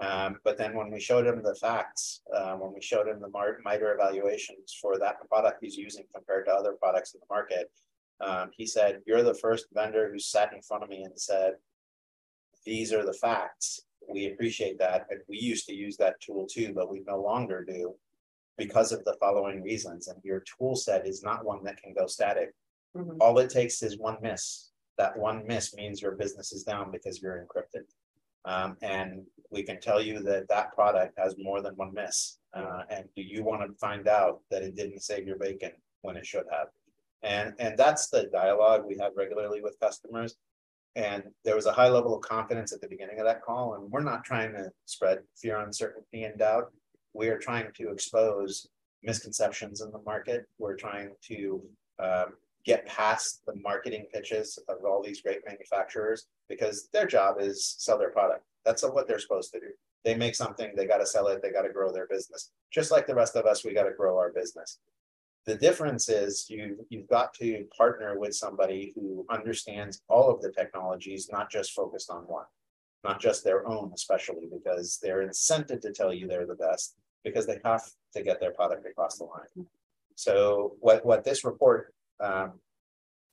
Um, 0.00 0.36
but 0.44 0.58
then 0.58 0.74
when 0.74 0.90
we 0.90 1.00
showed 1.00 1.26
him 1.26 1.42
the 1.42 1.54
facts, 1.54 2.22
uh, 2.34 2.54
when 2.54 2.72
we 2.74 2.82
showed 2.82 3.08
him 3.08 3.20
the 3.20 3.28
MITRE 3.28 3.94
evaluations 3.94 4.76
for 4.80 4.98
that 4.98 5.16
product 5.28 5.58
he's 5.60 5.76
using 5.76 6.04
compared 6.14 6.46
to 6.46 6.52
other 6.52 6.72
products 6.72 7.14
in 7.14 7.20
the 7.20 7.34
market, 7.34 7.70
um, 8.20 8.50
he 8.56 8.66
said, 8.66 9.00
You're 9.06 9.22
the 9.22 9.34
first 9.34 9.66
vendor 9.72 10.10
who 10.10 10.18
sat 10.18 10.52
in 10.52 10.60
front 10.62 10.82
of 10.82 10.90
me 10.90 11.02
and 11.04 11.18
said, 11.18 11.54
These 12.64 12.92
are 12.92 13.04
the 13.04 13.12
facts. 13.12 13.82
We 14.08 14.26
appreciate 14.26 14.78
that. 14.78 15.06
And 15.10 15.20
we 15.28 15.38
used 15.38 15.66
to 15.66 15.74
use 15.74 15.96
that 15.98 16.20
tool 16.20 16.46
too, 16.46 16.72
but 16.74 16.90
we 16.90 17.02
no 17.06 17.20
longer 17.20 17.64
do 17.64 17.94
because 18.58 18.92
of 18.92 19.04
the 19.04 19.16
following 19.20 19.62
reasons. 19.62 20.08
And 20.08 20.18
your 20.22 20.40
tool 20.40 20.76
set 20.76 21.06
is 21.06 21.22
not 21.22 21.44
one 21.44 21.64
that 21.64 21.80
can 21.82 21.94
go 21.94 22.06
static. 22.06 22.54
Mhm. 22.96 23.16
All 23.20 23.38
it 23.38 23.50
takes 23.50 23.82
is 23.82 23.98
one 23.98 24.18
miss. 24.20 24.70
That 24.98 25.16
one 25.16 25.46
miss 25.46 25.74
means 25.74 26.02
your 26.02 26.12
business 26.12 26.52
is 26.52 26.64
down 26.64 26.90
because 26.90 27.22
you're 27.22 27.44
encrypted. 27.44 27.84
Um, 28.44 28.76
and 28.82 29.26
we 29.50 29.62
can 29.62 29.80
tell 29.80 30.00
you 30.00 30.20
that 30.24 30.48
that 30.48 30.72
product 30.74 31.18
has 31.18 31.36
more 31.38 31.62
than 31.62 31.76
one 31.76 31.94
miss. 31.94 32.38
Uh, 32.52 32.82
and 32.90 33.08
do 33.16 33.22
you 33.22 33.42
want 33.44 33.62
to 33.62 33.78
find 33.78 34.08
out 34.08 34.40
that 34.50 34.62
it 34.62 34.74
didn't 34.76 35.00
save 35.02 35.26
your 35.26 35.38
bacon 35.38 35.72
when 36.02 36.16
it 36.16 36.26
should 36.26 36.46
have? 36.50 36.68
And, 37.22 37.54
and 37.58 37.78
that's 37.78 38.08
the 38.10 38.24
dialogue 38.24 38.84
we 38.84 38.98
have 38.98 39.12
regularly 39.16 39.62
with 39.62 39.78
customers. 39.80 40.36
And 40.94 41.24
there 41.44 41.56
was 41.56 41.66
a 41.66 41.72
high 41.72 41.88
level 41.88 42.14
of 42.14 42.22
confidence 42.22 42.72
at 42.72 42.80
the 42.80 42.88
beginning 42.88 43.18
of 43.18 43.24
that 43.24 43.42
call, 43.42 43.74
and 43.74 43.90
we're 43.90 44.02
not 44.02 44.24
trying 44.24 44.52
to 44.52 44.70
spread 44.84 45.20
fear, 45.36 45.58
uncertainty, 45.58 46.24
and 46.24 46.38
doubt. 46.38 46.70
We 47.14 47.28
are 47.28 47.38
trying 47.38 47.72
to 47.76 47.90
expose 47.90 48.68
misconceptions 49.02 49.80
in 49.80 49.90
the 49.90 50.02
market. 50.04 50.46
We're 50.58 50.76
trying 50.76 51.10
to 51.28 51.62
um, 51.98 52.34
get 52.64 52.86
past 52.86 53.42
the 53.46 53.54
marketing 53.56 54.06
pitches 54.12 54.58
of 54.68 54.84
all 54.84 55.02
these 55.02 55.22
great 55.22 55.40
manufacturers 55.46 56.26
because 56.48 56.88
their 56.92 57.06
job 57.06 57.36
is 57.40 57.74
sell 57.78 57.98
their 57.98 58.10
product. 58.10 58.44
That's 58.64 58.82
what 58.82 59.08
they're 59.08 59.18
supposed 59.18 59.52
to 59.52 59.60
do. 59.60 59.66
They 60.04 60.14
make 60.14 60.34
something, 60.34 60.72
they 60.76 60.86
got 60.86 60.98
to 60.98 61.06
sell 61.06 61.28
it, 61.28 61.42
they 61.42 61.50
got 61.50 61.62
to 61.62 61.72
grow 61.72 61.92
their 61.92 62.06
business. 62.06 62.50
Just 62.72 62.90
like 62.90 63.06
the 63.06 63.14
rest 63.14 63.36
of 63.36 63.46
us, 63.46 63.64
we 63.64 63.74
got 63.74 63.84
to 63.84 63.94
grow 63.94 64.16
our 64.16 64.32
business. 64.32 64.78
The 65.46 65.56
difference 65.56 66.08
is 66.08 66.46
you 66.48 66.86
you've 66.88 67.08
got 67.08 67.34
to 67.34 67.64
partner 67.76 68.18
with 68.18 68.34
somebody 68.34 68.92
who 68.94 69.26
understands 69.28 70.02
all 70.08 70.30
of 70.30 70.40
the 70.40 70.52
technologies, 70.52 71.28
not 71.32 71.50
just 71.50 71.72
focused 71.72 72.10
on 72.10 72.22
one, 72.22 72.46
not 73.02 73.20
just 73.20 73.42
their 73.42 73.66
own, 73.66 73.90
especially 73.94 74.48
because 74.52 74.98
they're 75.02 75.26
incented 75.26 75.80
to 75.80 75.92
tell 75.92 76.12
you 76.12 76.28
they're 76.28 76.46
the 76.46 76.54
best 76.54 76.94
because 77.24 77.46
they 77.46 77.58
have 77.64 77.82
to 78.14 78.22
get 78.22 78.40
their 78.40 78.52
product 78.52 78.86
across 78.86 79.18
the 79.18 79.24
line. 79.24 79.66
So 80.14 80.76
what 80.80 81.04
what 81.04 81.24
this 81.24 81.44
report 81.44 81.92
um, 82.20 82.52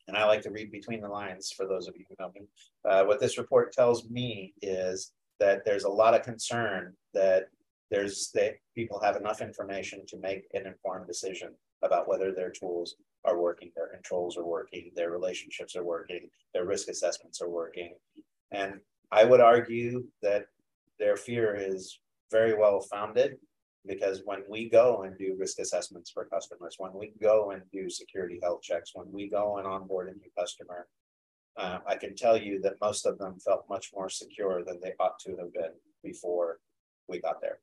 and 0.10 0.18
I 0.18 0.26
like 0.26 0.42
to 0.42 0.50
read 0.50 0.72
between 0.72 1.02
the 1.02 1.08
lines 1.08 1.52
for 1.56 1.68
those 1.68 1.88
of 1.88 1.96
you 1.96 2.04
who 2.10 2.16
know 2.20 2.32
me. 2.34 2.42
Uh, 2.84 3.04
what 3.06 3.20
this 3.20 3.38
report 3.38 3.72
tells 3.72 4.10
me 4.10 4.56
is 4.62 5.12
that 5.40 5.64
there's 5.64 5.84
a 5.84 5.90
lot 5.90 6.16
of 6.16 6.24
concern 6.24 6.96
that 7.14 7.50
there's 7.92 8.32
that 8.34 8.56
people 8.76 9.00
have 9.00 9.16
enough 9.16 9.40
information 9.40 10.06
to 10.08 10.18
make 10.18 10.46
an 10.54 10.66
informed 10.66 11.08
decision 11.08 11.50
about 11.84 12.08
whether 12.08 12.32
their 12.32 12.50
tools 12.50 12.96
are 13.26 13.40
working, 13.40 13.72
their 13.76 13.88
controls 13.88 14.38
are 14.38 14.46
working, 14.46 14.92
their 14.96 15.12
relationships 15.12 15.76
are 15.76 15.84
working, 15.84 16.30
their 16.54 16.66
risk 16.66 16.88
assessments 16.88 17.42
are 17.42 17.50
working. 17.50 17.96
And 18.52 18.80
I 19.12 19.26
would 19.26 19.42
argue 19.42 20.06
that 20.22 20.46
their 21.00 21.16
fear 21.16 21.56
is 21.56 22.00
very 22.32 22.56
well 22.56 22.80
founded 22.82 23.38
because 23.86 24.22
when 24.26 24.44
we 24.50 24.70
go 24.70 25.04
and 25.04 25.18
do 25.18 25.36
risk 25.40 25.60
assessments 25.60 26.12
for 26.12 26.26
customers, 26.26 26.76
when 26.78 26.94
we 26.94 27.14
go 27.22 27.52
and 27.52 27.62
do 27.72 27.90
security 27.90 28.40
health 28.44 28.62
checks, 28.62 28.92
when 28.94 29.12
we 29.12 29.30
go 29.30 29.58
and 29.58 29.68
onboard 29.68 30.10
a 30.10 30.12
new 30.12 30.30
customer, 30.38 30.88
uh, 31.58 31.80
I 31.88 31.96
can 31.96 32.16
tell 32.16 32.38
you 32.38 32.62
that 32.62 32.80
most 32.82 33.06
of 33.06 33.18
them 33.18 33.40
felt 33.40 33.66
much 33.70 33.92
more 33.94 34.10
secure 34.10 34.64
than 34.64 34.80
they 34.82 34.94
ought 35.00 35.20
to 35.20 35.36
have 35.38 35.54
been 35.54 35.72
before 36.04 36.60
we 37.08 37.20
got 37.20 37.42
there. 37.42 37.60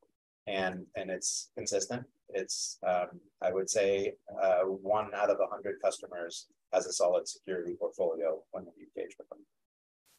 And, 0.47 0.85
and 0.95 1.09
it's 1.09 1.49
consistent. 1.55 2.03
It's, 2.29 2.77
um, 2.85 3.19
I 3.47 3.51
would 3.53 3.69
say, 3.69 4.13
uh, 4.43 4.61
one 4.63 5.09
out 5.15 5.29
of 5.29 5.37
a 5.39 5.47
hundred 5.53 5.75
customers 5.81 6.47
has 6.73 6.85
a 6.85 6.91
solid 6.91 7.27
security 7.27 7.75
portfolio 7.79 8.41
when 8.51 8.65
we 8.65 8.87
engage 8.87 9.15
with 9.17 9.29
them. 9.29 9.39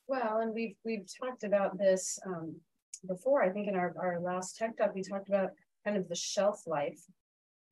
Well, 0.06 0.38
and 0.38 0.54
we've, 0.54 0.76
we've 0.84 1.06
talked 1.20 1.44
about 1.44 1.76
this, 1.76 2.18
um, 2.26 2.56
before, 3.06 3.42
I 3.42 3.50
think 3.50 3.68
in 3.68 3.76
our, 3.76 3.94
our 4.00 4.20
last 4.20 4.56
tech 4.56 4.76
talk, 4.78 4.94
we 4.94 5.02
talked 5.02 5.28
about 5.28 5.50
kind 5.84 5.96
of 5.96 6.08
the 6.08 6.14
shelf 6.14 6.62
life 6.66 7.00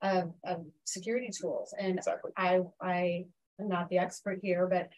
of, 0.02 0.34
of 0.44 0.66
security 0.84 1.30
tools. 1.40 1.74
And 1.78 1.96
Exactly. 1.96 2.32
I, 2.36 2.60
I 2.80 3.24
am 3.58 3.68
not 3.68 3.88
the 3.88 3.98
expert 3.98 4.40
here, 4.42 4.66
but 4.66 4.90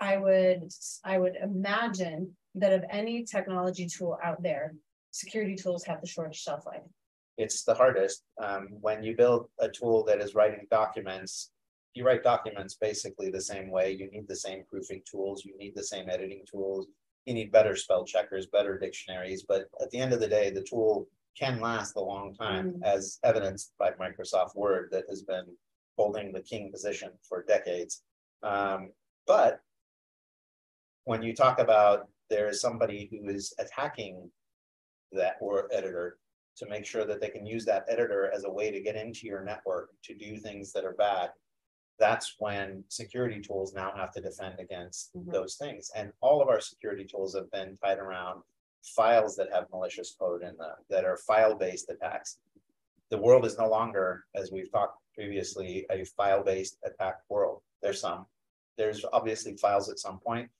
I 0.00 0.16
would, 0.16 0.64
I 1.04 1.18
would 1.18 1.36
imagine 1.36 2.36
that 2.56 2.72
of 2.72 2.84
any 2.90 3.24
technology 3.24 3.86
tool 3.86 4.18
out 4.22 4.42
there, 4.42 4.74
security 5.12 5.54
tools 5.54 5.84
have 5.84 6.00
the 6.00 6.08
shortest 6.08 6.42
shelf 6.42 6.66
life. 6.66 6.82
It's 7.38 7.64
the 7.64 7.74
hardest. 7.74 8.24
Um, 8.42 8.68
when 8.80 9.02
you 9.02 9.16
build 9.16 9.48
a 9.58 9.68
tool 9.68 10.04
that 10.04 10.20
is 10.20 10.34
writing 10.34 10.66
documents, 10.70 11.50
you 11.94 12.04
write 12.04 12.22
documents 12.22 12.74
basically 12.74 13.30
the 13.30 13.40
same 13.40 13.70
way. 13.70 13.92
You 13.92 14.10
need 14.10 14.28
the 14.28 14.36
same 14.36 14.64
proofing 14.68 15.02
tools, 15.10 15.44
you 15.44 15.56
need 15.56 15.74
the 15.74 15.82
same 15.84 16.08
editing 16.08 16.44
tools. 16.50 16.86
You 17.26 17.34
need 17.34 17.52
better 17.52 17.76
spell 17.76 18.04
checkers, 18.04 18.46
better 18.46 18.78
dictionaries, 18.78 19.44
but 19.44 19.68
at 19.80 19.90
the 19.90 19.98
end 19.98 20.12
of 20.12 20.20
the 20.20 20.26
day, 20.28 20.50
the 20.50 20.62
tool 20.62 21.06
can 21.38 21.60
last 21.60 21.96
a 21.96 22.00
long 22.00 22.34
time, 22.34 22.74
Mm. 22.74 22.82
as 22.84 23.18
evidenced 23.22 23.72
by 23.78 23.92
Microsoft 23.92 24.54
Word 24.56 24.90
that 24.90 25.04
has 25.08 25.22
been 25.22 25.56
holding 25.96 26.32
the 26.32 26.42
king 26.42 26.70
position 26.70 27.10
for 27.22 27.44
decades. 27.44 28.02
Um, 28.42 28.92
but 29.26 29.60
when 31.04 31.22
you 31.22 31.34
talk 31.34 31.58
about 31.58 32.08
there 32.28 32.48
is 32.48 32.60
somebody 32.60 33.08
who 33.10 33.28
is 33.28 33.52
attacking 33.58 34.30
that 35.12 35.40
word 35.42 35.70
editor 35.72 36.18
to 36.56 36.68
make 36.68 36.84
sure 36.84 37.04
that 37.04 37.20
they 37.20 37.30
can 37.30 37.46
use 37.46 37.64
that 37.64 37.84
editor 37.88 38.30
as 38.34 38.44
a 38.44 38.50
way 38.50 38.70
to 38.70 38.80
get 38.80 38.96
into 38.96 39.26
your 39.26 39.42
network 39.42 39.90
to 40.02 40.14
do 40.14 40.36
things 40.36 40.72
that 40.72 40.84
are 40.84 40.92
bad. 40.94 41.30
That's 41.98 42.36
when 42.38 42.84
security 42.88 43.40
tools 43.40 43.74
now 43.74 43.92
have 43.96 44.12
to 44.12 44.20
defend 44.20 44.58
against 44.58 45.14
Mhm. 45.14 45.32
those 45.32 45.56
things. 45.56 45.90
And 45.94 46.12
all 46.20 46.42
of 46.42 46.48
our 46.48 46.60
security 46.60 47.04
tools 47.04 47.34
have 47.34 47.50
been 47.50 47.76
tied 47.78 47.98
around 47.98 48.42
files 48.82 49.36
that 49.36 49.52
have 49.52 49.70
malicious 49.70 50.14
code 50.14 50.42
in 50.42 50.56
them, 50.56 50.76
that 50.88 51.04
are 51.04 51.16
file-based 51.16 51.88
attacks. 51.88 52.40
The 53.10 53.18
world 53.18 53.44
is 53.44 53.58
no 53.58 53.68
longer, 53.68 54.24
as 54.34 54.50
we've 54.50 54.70
talked 54.72 54.98
previously, 55.14 55.86
a 55.90 56.04
file-based 56.04 56.78
attack 56.82 57.20
world. 57.28 57.62
There's 57.80 58.00
some. 58.00 58.26
There's 58.76 59.04
obviously 59.12 59.56
files 59.56 59.88
at 59.90 59.98
some 59.98 60.18
point, 60.18 60.50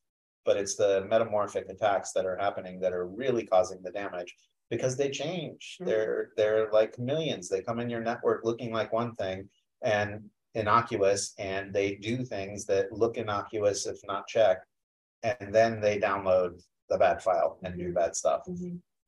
but 0.45 0.57
it's 0.57 0.77
the 0.77 1.05
metamorphic 1.07 1.69
attacks 1.69 2.13
that 2.13 2.27
are 2.27 2.37
happening 2.37 2.79
that 2.81 2.93
are 2.93 3.07
really 3.07 3.47
causing 3.47 3.83
the 3.83 3.91
damage 3.91 4.37
because 4.73 4.97
they 4.97 5.11
change. 5.11 5.77
Mhm. 5.79 5.87
They're 5.87 6.31
they're 6.39 6.73
like 6.73 6.99
millions. 6.99 7.47
They 7.47 7.61
come 7.61 7.79
in 7.79 7.91
your 7.91 8.01
network 8.01 8.41
looking 8.43 8.73
like 8.73 8.91
one 8.91 9.15
thing 9.17 9.39
and 9.83 10.31
innocuous, 10.55 11.35
and 11.39 11.75
they 11.75 11.97
do 11.97 12.25
things 12.25 12.65
that 12.71 12.91
look 12.91 13.19
innocuous 13.19 13.87
if 13.87 13.99
not 14.13 14.27
checked. 14.27 14.65
And 15.23 15.55
then 15.55 15.81
they 15.83 15.99
download 16.01 16.53
the 16.89 16.97
bad 16.97 17.23
file 17.23 17.59
and 17.63 17.79
do 17.79 17.93
bad 17.93 18.17
stuff. 18.17 18.43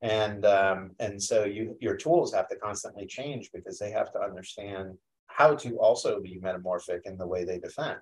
And 0.03 0.45
um, 0.45 0.91
and 0.99 1.15
so 1.29 1.45
you 1.45 1.75
your 1.81 1.97
tools 1.97 2.31
have 2.37 2.47
to 2.49 2.57
constantly 2.67 3.07
change 3.07 3.49
because 3.51 3.79
they 3.79 3.89
have 3.89 4.11
to 4.13 4.21
understand 4.21 4.95
how 5.37 5.55
to 5.63 5.69
also 5.79 6.21
be 6.21 6.39
metamorphic 6.47 7.01
in 7.05 7.17
the 7.17 7.27
way 7.33 7.43
they 7.43 7.57
defend. 7.57 7.99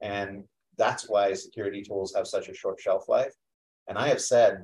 And 0.00 0.44
that's 0.78 1.10
why 1.10 1.34
security 1.34 1.82
tools 1.82 2.14
have 2.16 2.26
such 2.26 2.48
a 2.48 2.54
short 2.54 2.80
shelf 2.80 3.06
life. 3.16 3.34
And 3.86 3.98
I 3.98 4.08
have 4.08 4.22
said 4.22 4.54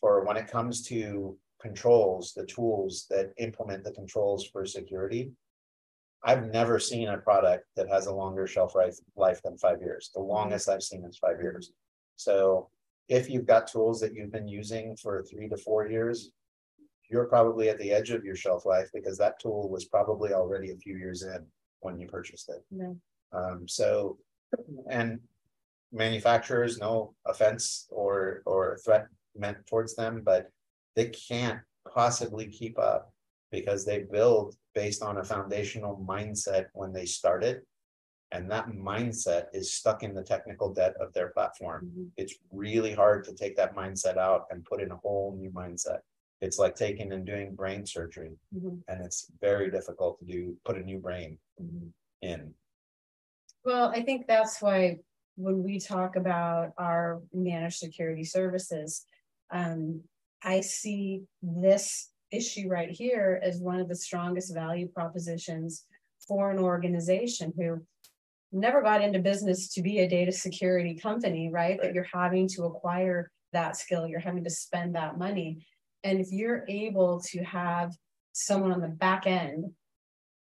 for 0.00 0.24
when 0.24 0.36
it 0.36 0.46
comes 0.46 0.82
to 0.92 1.36
controls, 1.62 2.32
the 2.34 2.44
tools 2.44 3.06
that 3.08 3.32
implement 3.38 3.84
the 3.84 3.92
controls 3.92 4.44
for 4.46 4.66
security. 4.66 5.30
I've 6.24 6.50
never 6.50 6.78
seen 6.78 7.08
a 7.08 7.18
product 7.18 7.64
that 7.76 7.88
has 7.88 8.06
a 8.06 8.14
longer 8.14 8.46
shelf 8.46 8.74
life 9.16 9.42
than 9.42 9.56
five 9.58 9.80
years. 9.80 10.10
The 10.14 10.20
longest 10.20 10.68
I've 10.68 10.82
seen 10.82 11.04
is 11.04 11.18
five 11.18 11.40
years. 11.40 11.72
So 12.16 12.68
if 13.08 13.28
you've 13.30 13.46
got 13.46 13.66
tools 13.66 14.00
that 14.00 14.14
you've 14.14 14.32
been 14.32 14.48
using 14.48 14.96
for 14.96 15.22
three 15.22 15.48
to 15.48 15.56
four 15.56 15.88
years, 15.88 16.30
you're 17.10 17.26
probably 17.26 17.68
at 17.68 17.78
the 17.78 17.92
edge 17.92 18.10
of 18.10 18.24
your 18.24 18.36
shelf 18.36 18.64
life 18.64 18.88
because 18.94 19.18
that 19.18 19.38
tool 19.40 19.68
was 19.68 19.84
probably 19.84 20.32
already 20.32 20.70
a 20.70 20.76
few 20.76 20.96
years 20.96 21.22
in 21.22 21.44
when 21.80 21.98
you 21.98 22.06
purchased 22.06 22.48
it. 22.48 22.64
Um, 23.32 23.66
so, 23.68 24.18
and 24.88 25.20
manufacturers, 25.92 26.78
no 26.78 27.14
offense 27.26 27.86
or, 27.90 28.42
or 28.46 28.78
threat 28.84 29.06
meant 29.36 29.58
towards 29.66 29.94
them, 29.94 30.22
but 30.24 30.50
they 30.94 31.08
can't 31.08 31.60
possibly 31.92 32.46
keep 32.46 32.78
up 32.78 33.12
because 33.50 33.84
they 33.84 34.00
build 34.10 34.56
based 34.74 35.02
on 35.02 35.18
a 35.18 35.24
foundational 35.24 35.96
mindset 36.08 36.66
when 36.72 36.92
they 36.92 37.04
started. 37.06 37.62
And 38.30 38.50
that 38.50 38.68
mindset 38.68 39.46
is 39.52 39.74
stuck 39.74 40.02
in 40.02 40.14
the 40.14 40.22
technical 40.22 40.72
debt 40.72 40.94
of 40.98 41.12
their 41.12 41.28
platform 41.30 41.92
Mhm. 41.94 42.10
it's 42.16 42.38
really 42.50 42.92
hard 42.92 43.24
to 43.24 43.34
take 43.34 43.56
that 43.56 43.74
mindset 43.74 44.16
out 44.16 44.46
and 44.50 44.64
put 44.64 44.80
in 44.80 44.90
a 44.90 44.96
whole 44.96 45.36
new 45.36 45.50
mindset. 45.50 46.00
It's 46.40 46.58
like 46.58 46.74
taking 46.74 47.12
and 47.12 47.26
doing 47.26 47.54
brain 47.54 47.84
surgery, 47.86 48.38
Mhm. 48.54 48.82
and 48.88 49.04
it's 49.04 49.30
very 49.40 49.70
difficult 49.70 50.18
to 50.18 50.24
do, 50.24 50.58
put 50.64 50.76
a 50.76 50.82
new 50.82 50.98
brain 50.98 51.38
Mhm. 51.60 51.92
in. 52.22 52.54
Well, 53.64 53.90
I 53.90 54.02
think 54.02 54.26
that's 54.26 54.60
why 54.60 55.00
when 55.36 55.62
we 55.62 55.78
talk 55.78 56.16
about 56.16 56.72
our 56.78 57.22
managed 57.32 57.78
security 57.78 58.24
services, 58.24 59.06
um, 59.50 60.08
I 60.44 60.60
see 60.60 61.22
this 61.42 62.10
issue 62.30 62.68
right 62.68 62.90
here 62.90 63.40
as 63.42 63.58
one 63.58 63.80
of 63.80 63.88
the 63.88 63.94
strongest 63.94 64.54
value 64.54 64.88
propositions 64.88 65.84
for 66.26 66.50
an 66.50 66.58
organization 66.58 67.52
who 67.56 67.80
never 68.52 68.82
got 68.82 69.02
into 69.02 69.18
business 69.18 69.72
to 69.74 69.82
be 69.82 70.00
a 70.00 70.08
data 70.08 70.32
security 70.32 70.94
company, 70.94 71.50
right? 71.50 71.80
That 71.80 71.94
you're 71.94 72.06
having 72.12 72.48
to 72.48 72.64
acquire 72.64 73.30
that 73.52 73.76
skill, 73.76 74.06
you're 74.06 74.20
having 74.20 74.44
to 74.44 74.50
spend 74.50 74.94
that 74.94 75.18
money. 75.18 75.66
And 76.04 76.20
if 76.20 76.30
you're 76.30 76.64
able 76.68 77.20
to 77.30 77.44
have 77.44 77.92
someone 78.32 78.72
on 78.72 78.80
the 78.80 78.88
back 78.88 79.26
end 79.26 79.72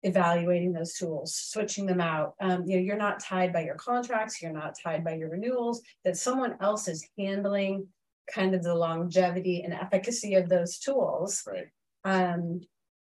evaluating 0.04 0.72
those 0.72 0.94
tools, 0.94 1.34
switching 1.34 1.86
them 1.86 2.00
out. 2.00 2.34
Um, 2.40 2.64
you 2.66 2.76
know, 2.76 2.82
you're 2.82 2.96
not 2.96 3.20
tied 3.20 3.52
by 3.52 3.64
your 3.64 3.76
contracts, 3.76 4.40
you're 4.40 4.52
not 4.52 4.76
tied 4.82 5.02
by 5.02 5.14
your 5.14 5.30
renewals, 5.30 5.80
that 6.04 6.16
someone 6.16 6.56
else 6.60 6.88
is 6.88 7.08
handling 7.18 7.88
kind 8.32 8.54
of 8.54 8.62
the 8.62 8.74
longevity 8.74 9.62
and 9.62 9.72
efficacy 9.72 10.34
of 10.34 10.48
those 10.48 10.78
tools. 10.78 11.42
Right. 11.46 11.68
Um, 12.04 12.60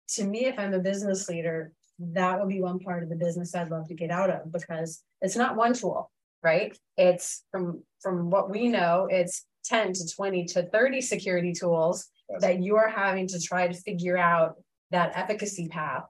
to 0.10 0.26
me, 0.26 0.46
if 0.46 0.60
I'm 0.60 0.74
a 0.74 0.80
business 0.80 1.30
leader, 1.30 1.74
that 2.00 2.40
would 2.40 2.50
be 2.50 2.62
one 2.62 2.80
part 2.80 3.04
of 3.04 3.10
the 3.10 3.16
business 3.16 3.56
I'd 3.56 3.70
love 3.70 3.88
to 3.88 3.94
get 3.94 4.12
out 4.12 4.30
of 4.30 4.52
because 4.52 5.04
it's 5.22 5.36
not 5.36 5.56
one 5.56 5.74
tool, 5.74 6.12
right? 6.44 6.78
It's 6.98 7.44
from 7.52 7.84
from 8.02 8.30
what 8.30 8.50
we 8.50 8.68
know, 8.68 9.08
it's 9.10 9.46
10 9.66 9.94
to 9.94 10.08
20 10.16 10.46
to 10.46 10.70
30 10.70 11.02
security 11.02 11.54
tools 11.54 12.10
Yes. 12.32 12.42
that 12.42 12.64
you're 12.64 12.88
having 12.88 13.28
to 13.28 13.40
try 13.40 13.68
to 13.68 13.74
figure 13.74 14.18
out 14.18 14.56
that 14.92 15.12
efficacy 15.16 15.68
path. 15.68 16.06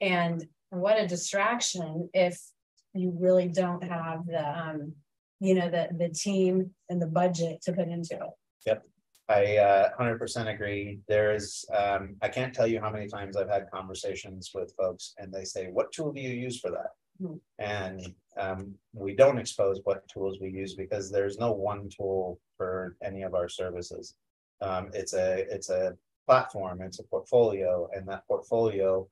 And 0.00 0.46
what 0.70 1.00
a 1.00 1.06
distraction 1.06 2.10
if 2.12 2.38
you 2.92 3.16
really 3.18 3.48
don't 3.48 3.82
have 3.82 4.26
the 4.26 4.46
um, 4.46 4.92
you 5.40 5.54
know, 5.54 5.68
the 5.70 5.88
the 5.96 6.08
team 6.08 6.70
and 6.88 7.00
the 7.00 7.06
budget 7.06 7.62
to 7.62 7.72
put 7.72 7.88
into 7.88 8.14
it. 8.14 8.30
Yep. 8.66 8.82
I 9.28 9.56
uh 9.56 9.88
hundred 9.96 10.18
percent 10.18 10.48
agree. 10.48 11.00
There's 11.08 11.64
um, 11.76 12.16
I 12.20 12.28
can't 12.28 12.54
tell 12.54 12.66
you 12.66 12.80
how 12.80 12.90
many 12.90 13.08
times 13.08 13.36
I've 13.36 13.48
had 13.48 13.70
conversations 13.70 14.50
with 14.54 14.74
folks 14.76 15.14
and 15.18 15.32
they 15.32 15.44
say, 15.44 15.68
what 15.70 15.92
tool 15.92 16.12
do 16.12 16.20
you 16.20 16.30
use 16.30 16.60
for 16.60 16.70
that? 16.70 16.90
Hmm. 17.20 17.36
And 17.58 18.14
um, 18.38 18.74
we 18.92 19.14
don't 19.14 19.38
expose 19.38 19.80
what 19.84 20.06
tools 20.08 20.38
we 20.40 20.50
use 20.50 20.74
because 20.74 21.10
there's 21.10 21.38
no 21.38 21.52
one 21.52 21.88
tool 21.88 22.40
for 22.56 22.96
any 23.02 23.22
of 23.22 23.34
our 23.34 23.48
services. 23.48 24.16
Um, 24.60 24.90
it's 24.92 25.14
a, 25.14 25.46
it's 25.50 25.70
a 25.70 25.96
platform, 26.26 26.82
it's 26.82 26.98
a 26.98 27.04
portfolio, 27.04 27.88
and 27.94 28.06
that 28.08 28.26
portfolio, 28.26 29.06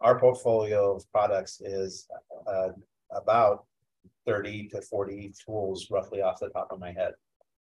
our 0.00 0.18
portfolio 0.18 0.94
of 0.94 1.10
products 1.10 1.60
is 1.60 2.06
uh 2.46 2.68
about 3.10 3.64
thirty 4.28 4.58
to 4.72 4.78
forty 4.92 5.32
tools 5.44 5.78
roughly 5.96 6.20
off 6.26 6.40
the 6.40 6.50
top 6.50 6.68
of 6.70 6.78
my 6.86 6.92
head. 7.00 7.14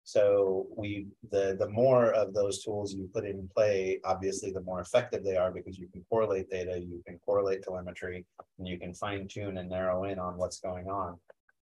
So 0.03 0.67
we, 0.81 0.91
the, 1.35 1.57
the 1.63 1.69
more 1.69 2.07
of 2.23 2.27
those 2.33 2.57
tools 2.65 2.95
you 2.95 3.09
put 3.15 3.27
in 3.33 3.49
play, 3.55 4.01
obviously, 4.13 4.51
the 4.51 4.67
more 4.71 4.81
effective 4.81 5.23
they 5.23 5.37
are 5.43 5.53
because 5.53 5.79
you 5.79 5.89
can 5.93 6.03
correlate 6.11 6.49
data, 6.51 6.75
you 6.81 6.99
can 7.07 7.19
correlate 7.27 7.63
telemetry, 7.63 8.19
and 8.59 8.67
you 8.71 8.77
can 8.83 8.93
fine 8.95 9.29
tune 9.29 9.59
and 9.59 9.69
narrow 9.69 10.05
in 10.11 10.19
on 10.19 10.39
what's 10.41 10.59
going 10.69 10.89
on. 10.89 11.11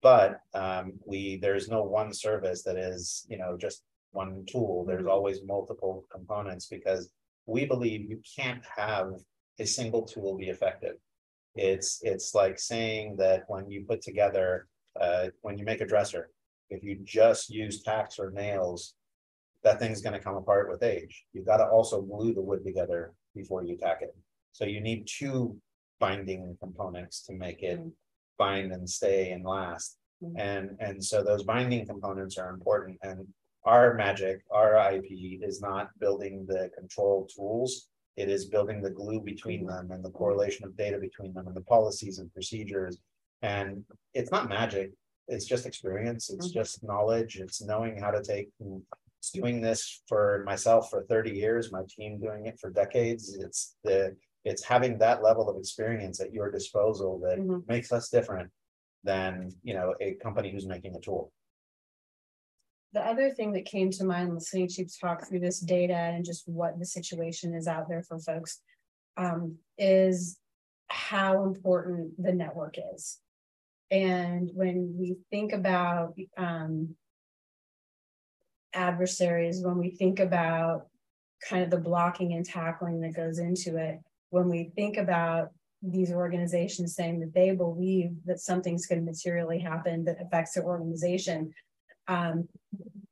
But 0.02 0.30
um, 0.62 0.94
we, 1.10 1.20
there's 1.44 1.68
no 1.68 1.82
one 2.00 2.12
service 2.26 2.60
that 2.64 2.76
is, 2.76 3.26
you 3.28 3.38
know, 3.40 3.52
just 3.66 3.78
one 4.12 4.44
tool. 4.50 4.84
There's 4.84 5.06
always 5.14 5.38
multiple 5.54 5.94
components 6.10 6.66
because 6.66 7.02
we 7.46 7.66
believe 7.66 8.10
you 8.10 8.20
can't 8.38 8.64
have 8.82 9.08
a 9.58 9.66
single 9.66 10.02
tool 10.02 10.36
be 10.42 10.48
effective. 10.56 10.96
It's, 11.54 12.00
it's 12.02 12.34
like 12.34 12.58
saying 12.58 13.16
that 13.18 13.44
when 13.48 13.70
you 13.70 13.84
put 13.90 14.00
together, 14.00 14.66
uh, 15.00 15.28
when 15.42 15.58
you 15.58 15.64
make 15.64 15.80
a 15.80 15.86
dresser, 15.86 16.30
if 16.70 16.82
you 16.82 16.96
just 17.04 17.50
use 17.50 17.82
tacks 17.82 18.18
or 18.18 18.30
nails, 18.30 18.94
that 19.62 19.78
thing's 19.78 20.02
gonna 20.02 20.18
come 20.20 20.36
apart 20.36 20.68
with 20.68 20.82
age. 20.82 21.24
You've 21.32 21.46
gotta 21.46 21.66
also 21.66 22.02
glue 22.02 22.34
the 22.34 22.42
wood 22.42 22.64
together 22.64 23.12
before 23.34 23.64
you 23.64 23.76
tack 23.76 24.02
it. 24.02 24.14
So 24.52 24.64
you 24.64 24.80
need 24.80 25.06
two 25.06 25.56
binding 26.00 26.56
components 26.60 27.22
to 27.26 27.32
make 27.32 27.62
it 27.62 27.80
Mm. 27.80 27.92
bind 28.38 28.72
and 28.72 28.88
stay 28.88 29.32
and 29.32 29.44
last. 29.44 29.98
Mm. 30.22 30.34
And, 30.38 30.76
and 30.80 31.04
so 31.04 31.22
those 31.22 31.44
binding 31.44 31.86
components 31.86 32.36
are 32.38 32.50
important 32.50 32.98
and 33.02 33.26
our 33.64 33.94
magic, 33.94 34.42
our 34.50 34.76
IP 34.92 35.06
is 35.42 35.60
not 35.62 35.88
building 35.98 36.44
the 36.46 36.70
control 36.76 37.26
tools. 37.34 37.88
It 38.16 38.28
is 38.28 38.44
building 38.46 38.82
the 38.82 38.90
glue 38.90 39.20
between 39.20 39.66
them 39.66 39.90
and 39.90 40.04
the 40.04 40.10
correlation 40.10 40.66
of 40.66 40.76
data 40.76 40.98
between 40.98 41.32
them 41.32 41.46
and 41.46 41.56
the 41.56 41.62
policies 41.62 42.18
and 42.18 42.32
procedures. 42.32 42.98
And 43.42 43.84
it's 44.14 44.30
not 44.30 44.48
magic, 44.48 44.92
it's 45.28 45.46
just 45.46 45.66
experience, 45.66 46.30
it's 46.30 46.48
Mhm. 46.50 46.54
just 46.54 46.82
knowledge, 46.82 47.40
it's 47.40 47.60
knowing 47.62 47.98
how 47.98 48.10
to 48.10 48.22
take. 48.22 48.50
It's 49.18 49.30
doing 49.30 49.60
this 49.60 50.02
for 50.06 50.42
myself 50.44 50.90
for 50.90 51.04
thirty 51.04 51.32
years, 51.32 51.72
my 51.72 51.82
team 51.88 52.20
doing 52.20 52.46
it 52.46 52.58
for 52.58 52.70
decades, 52.70 53.34
it's 53.34 53.76
the, 53.84 54.16
it's 54.44 54.62
having 54.62 54.98
that 54.98 55.22
level 55.22 55.48
of 55.48 55.56
experience 55.56 56.20
at 56.20 56.32
your 56.32 56.50
disposal 56.50 57.18
that 57.20 57.38
Mhm. 57.38 57.66
makes 57.66 57.92
us 57.92 58.08
different. 58.10 58.50
Than, 59.06 59.50
you 59.62 59.74
know, 59.74 59.94
a 60.00 60.14
company 60.14 60.50
who's 60.50 60.66
making 60.66 60.96
a 60.96 60.98
tool. 60.98 61.30
The 62.94 63.06
other 63.06 63.30
thing 63.34 63.52
that 63.52 63.66
came 63.66 63.90
to 63.90 64.04
mind 64.04 64.32
listening 64.32 64.66
to 64.68 64.80
you 64.80 64.88
talk 64.88 65.28
through 65.28 65.40
this 65.40 65.60
data 65.60 65.92
and 65.92 66.24
just 66.24 66.48
what 66.48 66.78
the 66.78 66.86
situation 66.86 67.52
is 67.54 67.66
out 67.68 67.86
there 67.86 68.02
for 68.02 68.18
folks. 68.18 68.62
Um, 69.18 69.58
is 69.76 70.38
how 70.86 71.44
important 71.44 72.14
the 72.22 72.32
network 72.32 72.76
is. 72.94 73.20
And 73.90 74.50
when 74.54 74.94
we 74.98 75.16
think 75.30 75.52
about, 75.52 76.14
um. 76.36 76.96
Adversaries, 78.76 79.62
when 79.64 79.78
we 79.78 79.90
think 79.90 80.18
about 80.18 80.88
kind 81.48 81.62
of 81.62 81.70
the 81.70 81.78
blocking 81.78 82.32
and 82.32 82.44
tackling 82.44 83.00
that 83.00 83.14
goes 83.14 83.38
into 83.38 83.76
it, 83.76 84.00
when 84.30 84.48
we 84.48 84.72
think 84.74 84.96
about 84.96 85.50
these 85.80 86.10
organizations 86.10 86.96
saying 86.96 87.20
that 87.20 87.32
they 87.32 87.52
believe 87.52 88.10
that 88.24 88.40
something's 88.40 88.86
going 88.86 88.98
to 88.98 89.04
materially 89.04 89.60
happen 89.60 90.04
that 90.06 90.20
affects 90.20 90.54
their 90.54 90.64
organization. 90.64 91.54
Um, 92.08 92.48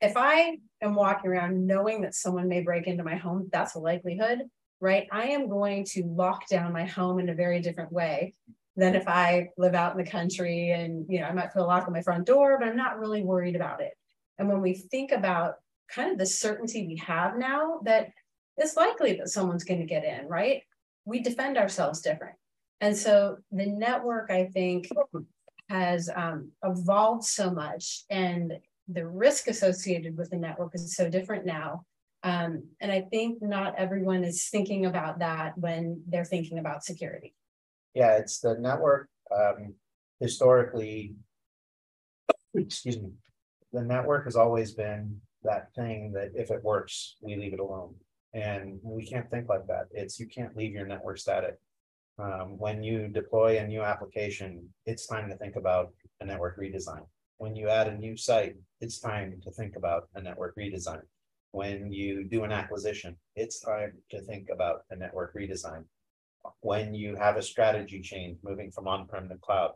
if 0.01 0.17
I 0.17 0.59
am 0.81 0.97
walking 0.97 1.31
around 1.31 1.65
knowing 1.65 2.01
that 2.01 2.17
someone 2.17 2.49
may 2.49 2.63
break 2.63 2.89
into 2.89 3.05
my 3.05 3.15
home, 3.15 3.49
that's 3.53 3.77
a 3.77 3.79
likelihood, 3.79 4.41
right? 4.81 5.07
I 5.13 5.27
am 5.27 5.49
going 5.49 5.85
to 5.91 6.03
lock 6.07 6.49
down 6.49 6.73
my 6.73 6.87
home 6.87 7.21
in 7.21 7.29
a 7.29 7.35
very 7.37 7.61
different 7.61 7.93
way 7.93 8.35
than 8.77 8.95
if 8.95 9.07
I 9.07 9.49
live 9.59 9.75
out 9.75 9.93
in 9.93 10.03
the 10.03 10.11
country 10.11 10.71
and, 10.71 11.05
you 11.09 11.21
know, 11.21 11.27
I 11.27 11.33
might 11.33 11.53
put 11.53 11.63
a 11.63 11.67
lock 11.67 11.87
on 11.87 11.93
my 11.93 12.03
front 12.03 12.27
door, 12.27 12.59
but 12.59 12.69
I'm 12.69 12.77
not 12.77 12.99
really 12.99 13.23
worried 13.23 13.57
about 13.57 13.83
it. 13.83 13.93
And 14.39 14.49
when 14.49 14.63
we 14.63 14.75
think 14.75 15.13
about 15.13 15.57
kind 15.91 16.11
of 16.11 16.19
the 16.19 16.27
certainty 16.27 16.87
we 16.87 16.97
have 16.97 17.37
now 17.37 17.81
that 17.85 18.09
it's 18.57 18.77
likely 18.77 19.15
that 19.17 19.29
someone's 19.29 19.65
going 19.65 19.81
to 19.81 19.87
get 19.87 20.05
in, 20.05 20.27
right? 20.27 20.63
We 21.05 21.21
defend 21.21 21.59
ourselves 21.59 22.01
different. 22.01 22.37
And 22.81 22.97
so 22.97 23.37
the 23.51 23.67
network, 23.67 24.31
I 24.31 24.47
think, 24.47 24.89
has 25.69 26.11
um, 26.15 26.51
evolved 26.65 27.25
so 27.25 27.51
much 27.51 28.05
and 28.11 28.55
the 28.89 29.07
risk 29.07 29.49
associated 29.49 30.17
with 30.17 30.31
the 30.31 30.37
network 30.37 30.75
is 30.75 30.97
so 30.97 31.09
different 31.09 31.47
now. 31.47 31.85
Um, 32.25 32.65
and 32.81 32.91
I 32.91 33.03
think 33.03 33.43
not 33.43 33.75
everyone 33.77 34.25
is 34.25 34.49
thinking 34.49 34.87
about 34.87 35.21
that 35.21 35.57
when 35.59 36.03
they're 36.09 36.25
thinking 36.25 36.59
about 36.59 36.85
security. 36.85 37.35
Yeah, 37.95 38.17
it's 38.17 38.41
the 38.41 38.57
network, 38.59 39.09
um, 39.35 39.75
historically. 40.21 41.15
Excuse 42.55 43.01
me, 43.01 43.11
the 43.73 43.83
network 43.83 44.25
has 44.25 44.37
always 44.37 44.73
been 44.73 45.21
that 45.43 45.73
thing 45.75 46.13
that 46.13 46.31
if 46.35 46.51
it 46.51 46.63
works, 46.63 47.17
we 47.21 47.37
leave 47.37 47.55
it 47.55 47.61
alone. 47.61 47.95
And 48.35 48.79
we 48.83 49.07
can't 49.07 49.31
think 49.31 49.49
like 49.49 49.67
that. 49.67 49.87
It's, 49.91 50.19
you 50.19 50.27
can't 50.27 50.57
leave 50.57 50.73
your 50.73 50.87
network 50.87 51.19
static. 51.19 51.57
Um, 52.19 52.59
when 52.59 52.83
you 52.83 53.09
deploy 53.09 53.59
a 53.59 53.67
new 53.67 53.83
application, 53.83 54.69
it's 54.87 55.07
time 55.07 55.29
to 55.29 55.37
think 55.37 55.57
about 55.57 55.93
a 56.21 56.27
network 56.27 56.59
redesign. 56.59 57.05
When 57.39 57.57
you 57.57 57.69
add 57.69 57.89
a 57.89 57.99
new 57.99 58.17
site, 58.17 58.57
it's 58.81 59.01
time 59.01 59.41
to 59.43 59.51
think 59.51 59.77
about 59.77 60.09
a 60.15 60.23
network 60.23 60.57
redesign. 60.57 61.03
When 61.51 61.93
you 61.93 62.25
do 62.25 62.45
an 62.45 62.53
acquisition, 62.53 63.17
it's 63.35 63.61
time 63.61 63.93
to 64.11 64.21
think 64.23 64.49
about 64.51 64.83
a 64.91 64.97
network 64.97 65.35
redesign. 65.35 65.85
When 66.61 66.95
you 66.95 67.17
have 67.17 67.37
a 67.37 67.43
strategy 67.43 68.01
change 68.01 68.39
moving 68.43 68.71
from 68.71 68.89
on-prem 68.89 69.29
to 69.29 69.37
cloud, 69.37 69.73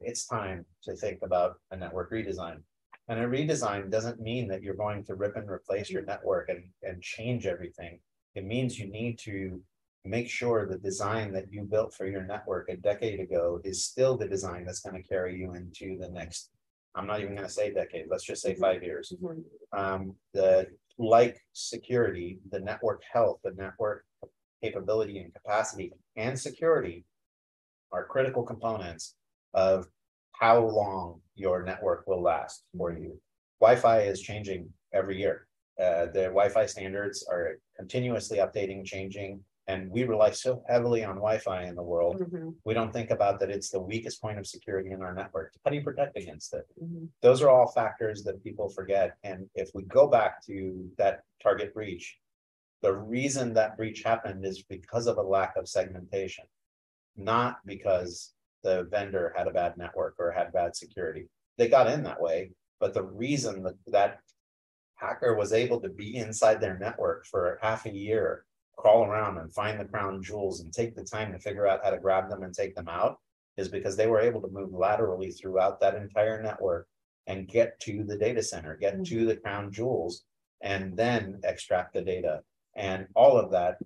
it's 0.00 0.26
time 0.26 0.64
to 0.82 0.94
think 0.96 1.20
about 1.22 1.56
a 1.70 1.76
network 1.76 2.10
redesign. 2.12 2.58
And 3.08 3.20
a 3.20 3.26
redesign 3.26 3.90
doesn't 3.90 4.20
mean 4.20 4.48
that 4.48 4.62
you're 4.62 4.74
going 4.74 5.04
to 5.04 5.14
rip 5.14 5.36
and 5.36 5.48
replace 5.50 5.90
your 5.90 6.04
network 6.04 6.48
and, 6.48 6.64
and 6.82 7.02
change 7.02 7.46
everything. 7.46 8.00
It 8.34 8.44
means 8.44 8.78
you 8.78 8.90
need 8.90 9.18
to 9.20 9.60
make 10.04 10.28
sure 10.28 10.66
the 10.66 10.78
design 10.78 11.32
that 11.32 11.50
you 11.50 11.62
built 11.62 11.94
for 11.94 12.06
your 12.06 12.22
network 12.22 12.68
a 12.68 12.76
decade 12.76 13.20
ago 13.20 13.60
is 13.64 13.84
still 13.84 14.16
the 14.16 14.28
design 14.28 14.64
that's 14.64 14.80
going 14.80 15.00
to 15.00 15.08
carry 15.08 15.36
you 15.36 15.54
into 15.54 15.98
the 15.98 16.08
next. 16.08 16.50
I'm 16.94 17.06
not 17.06 17.20
even 17.20 17.34
going 17.34 17.46
to 17.46 17.52
say 17.52 17.72
decade, 17.72 18.06
let's 18.08 18.24
just 18.24 18.42
say 18.42 18.54
five 18.54 18.82
years. 18.82 19.12
Um, 19.72 20.14
the 20.32 20.68
like 20.98 21.38
security, 21.52 22.38
the 22.50 22.60
network 22.60 23.02
health, 23.12 23.40
the 23.42 23.52
network 23.56 24.04
capability 24.74 25.18
and 25.18 25.32
capacity 25.34 25.92
and 26.16 26.38
security 26.38 27.04
are 27.92 28.06
critical 28.06 28.42
components 28.42 29.14
of 29.52 29.86
how 30.32 30.58
long 30.80 31.20
your 31.36 31.62
network 31.62 32.06
will 32.06 32.22
last 32.22 32.64
for 32.76 32.92
you. 32.92 33.20
Wi-Fi 33.60 33.98
is 34.12 34.20
changing 34.20 34.68
every 34.92 35.16
year. 35.18 35.46
Uh, 35.78 36.06
the 36.16 36.24
Wi-Fi 36.38 36.64
standards 36.66 37.18
are 37.30 37.58
continuously 37.76 38.38
updating, 38.38 38.84
changing, 38.84 39.40
and 39.66 39.90
we 39.90 40.04
rely 40.04 40.30
so 40.30 40.62
heavily 40.68 41.02
on 41.04 41.16
Wi-Fi 41.16 41.60
in 41.70 41.74
the 41.74 41.82
world. 41.92 42.16
Mhm, 42.20 42.54
We 42.64 42.74
don't 42.78 42.92
think 42.92 43.10
about 43.10 43.38
that 43.40 43.50
it's 43.56 43.70
the 43.70 43.80
weakest 43.92 44.16
point 44.24 44.38
of 44.38 44.46
security 44.46 44.90
in 44.96 45.00
our 45.02 45.14
network. 45.20 45.48
How 45.62 45.70
do 45.70 45.76
you 45.76 45.82
protect 45.90 46.16
against 46.16 46.48
it? 46.58 46.66
mhm, 46.82 47.08
Those 47.26 47.42
are 47.42 47.50
all 47.54 47.68
factors 47.80 48.18
that 48.24 48.42
people 48.46 48.68
forget. 48.78 49.08
And 49.30 49.38
if 49.54 49.68
we 49.76 49.82
go 49.84 50.04
back 50.18 50.32
to 50.48 50.56
that 51.00 51.16
target 51.42 51.72
breach, 51.74 52.06
the 52.84 52.92
reason 52.92 53.54
that 53.54 53.78
breach 53.78 54.02
happened 54.02 54.44
is 54.44 54.62
because 54.62 55.06
of 55.06 55.16
a 55.16 55.22
lack 55.22 55.56
of 55.56 55.66
segmentation, 55.66 56.44
not 57.16 57.56
because 57.64 58.34
the 58.62 58.86
vendor 58.90 59.32
had 59.34 59.48
a 59.48 59.52
bad 59.52 59.78
network 59.78 60.16
or 60.18 60.30
had 60.30 60.52
bad 60.52 60.76
security. 60.76 61.26
They 61.56 61.68
got 61.68 61.86
in 61.86 62.02
that 62.02 62.20
way, 62.20 62.50
but 62.80 62.92
the 62.92 63.02
reason 63.02 63.62
that 63.62 63.76
that 63.86 64.18
hacker 64.96 65.34
was 65.34 65.54
able 65.54 65.80
to 65.80 65.88
be 65.88 66.16
inside 66.16 66.60
their 66.60 66.76
network 66.76 67.24
for 67.24 67.58
half 67.62 67.86
a 67.86 67.94
year, 67.94 68.44
crawl 68.76 69.06
around 69.06 69.38
and 69.38 69.50
find 69.54 69.80
the 69.80 69.86
crown 69.86 70.22
jewels 70.22 70.60
and 70.60 70.70
take 70.70 70.94
the 70.94 71.04
time 71.04 71.32
to 71.32 71.38
figure 71.38 71.66
out 71.66 71.80
how 71.82 71.88
to 71.88 71.96
grab 71.98 72.28
them 72.28 72.42
and 72.42 72.52
take 72.52 72.74
them 72.74 72.88
out 72.88 73.18
is 73.56 73.68
because 73.68 73.96
they 73.96 74.08
were 74.08 74.20
able 74.20 74.42
to 74.42 74.48
move 74.48 74.74
laterally 74.74 75.30
throughout 75.30 75.80
that 75.80 75.94
entire 75.94 76.42
network 76.42 76.86
and 77.28 77.48
get 77.48 77.80
to 77.80 78.04
the 78.04 78.18
data 78.18 78.42
center, 78.42 78.76
get 78.76 78.92
mm-hmm. 78.92 79.04
to 79.04 79.24
the 79.24 79.36
crown 79.36 79.72
jewels, 79.72 80.24
and 80.60 80.94
then 80.94 81.40
extract 81.44 81.94
the 81.94 82.02
data. 82.02 82.42
And 82.76 83.06
all 83.14 83.38
of 83.38 83.50
that 83.52 83.78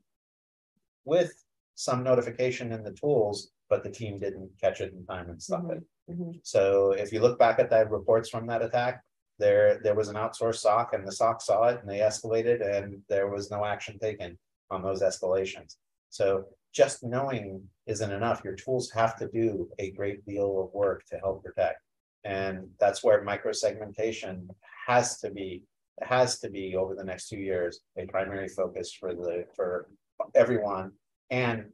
with 1.04 1.32
some 1.74 2.02
notification 2.02 2.72
in 2.72 2.82
the 2.82 2.92
tools, 2.92 3.50
but 3.68 3.82
the 3.82 3.90
team 3.90 4.18
didn't 4.18 4.50
catch 4.60 4.80
it 4.80 4.92
in 4.92 5.04
time 5.06 5.30
and 5.30 5.42
stop 5.42 5.70
it. 5.70 5.82
mhm. 6.10 6.40
So 6.42 6.92
if 6.92 7.12
you 7.12 7.20
look 7.20 7.38
back 7.38 7.58
at 7.58 7.70
that 7.70 7.90
reports 7.90 8.30
from 8.30 8.46
that 8.46 8.62
attack, 8.62 9.02
there, 9.38 9.78
there 9.82 9.94
was 9.94 10.08
an 10.08 10.16
outsourced 10.16 10.56
SOC 10.56 10.94
and 10.94 11.06
the 11.06 11.12
SOC 11.12 11.40
saw 11.40 11.64
it 11.68 11.80
and 11.80 11.88
they 11.88 11.98
escalated 11.98 12.60
and 12.66 13.02
there 13.08 13.28
was 13.28 13.50
no 13.50 13.64
action 13.64 13.98
taken 13.98 14.38
on 14.70 14.82
those 14.82 15.02
escalations. 15.02 15.76
So 16.10 16.46
just 16.72 17.04
knowing 17.04 17.62
isn't 17.86 18.10
enough. 18.10 18.42
Your 18.44 18.54
tools 18.54 18.90
have 18.90 19.16
to 19.16 19.28
do 19.28 19.70
a 19.78 19.90
great 19.92 20.24
deal 20.26 20.60
of 20.62 20.72
work 20.74 21.04
to 21.10 21.18
help 21.18 21.44
protect. 21.44 21.80
And 22.24 22.68
that's 22.80 23.02
where 23.04 23.22
micro 23.22 23.52
segmentation 23.52 24.48
has 24.86 25.18
to 25.20 25.30
be, 25.30 25.62
has 26.02 26.38
to 26.40 26.50
be 26.50 26.76
over 26.76 26.94
the 26.94 27.04
next 27.04 27.28
two 27.28 27.38
years, 27.38 27.80
a 27.96 28.06
primary 28.06 28.48
focus 28.48 28.92
for 28.92 29.14
the, 29.14 29.44
for 29.54 29.88
everyone. 30.34 30.92
And 31.30 31.66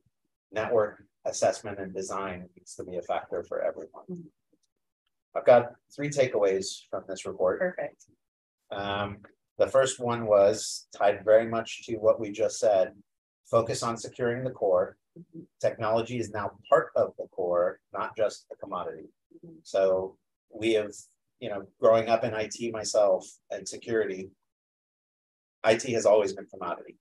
network 0.52 1.02
assessment 1.24 1.78
and 1.78 1.94
design 1.94 2.48
needs 2.56 2.74
to 2.76 2.84
be 2.84 2.96
a 2.96 3.02
factor 3.02 3.42
for 3.48 3.62
everyone. 3.62 4.04
Mhm. 4.10 4.24
I've 5.34 5.44
got 5.44 5.72
three 5.94 6.10
takeaways 6.10 6.86
from 6.90 7.04
this 7.08 7.26
report. 7.26 7.58
Perfect. 7.60 8.04
Um, 8.70 9.18
the 9.58 9.66
first 9.68 9.98
one 10.00 10.26
was 10.26 10.86
tied 10.96 11.24
very 11.24 11.46
much 11.46 11.86
to 11.86 11.96
what 11.96 12.20
we 12.20 12.30
just 12.30 12.58
said. 12.58 12.94
Focus 13.50 13.82
on 13.82 13.96
securing 13.96 14.44
the 14.44 14.50
core. 14.50 14.96
Mhm. 15.18 15.46
Technology 15.60 16.18
is 16.18 16.30
now 16.30 16.58
part 16.68 16.90
of 16.96 17.14
the 17.16 17.26
core, 17.28 17.80
not 17.92 18.16
just 18.16 18.46
a 18.52 18.56
commodity. 18.56 19.08
Mhm. 19.44 19.58
So 19.62 20.18
we 20.50 20.74
have, 20.74 20.92
you 21.40 21.48
know, 21.48 21.64
growing 21.80 22.08
up 22.08 22.24
in 22.24 22.32
IT 22.34 22.72
myself 22.72 23.26
and 23.50 23.68
security. 23.68 24.30
IT 25.64 25.82
has 25.90 26.06
always 26.06 26.32
been 26.32 26.46
commodity. 26.46 26.96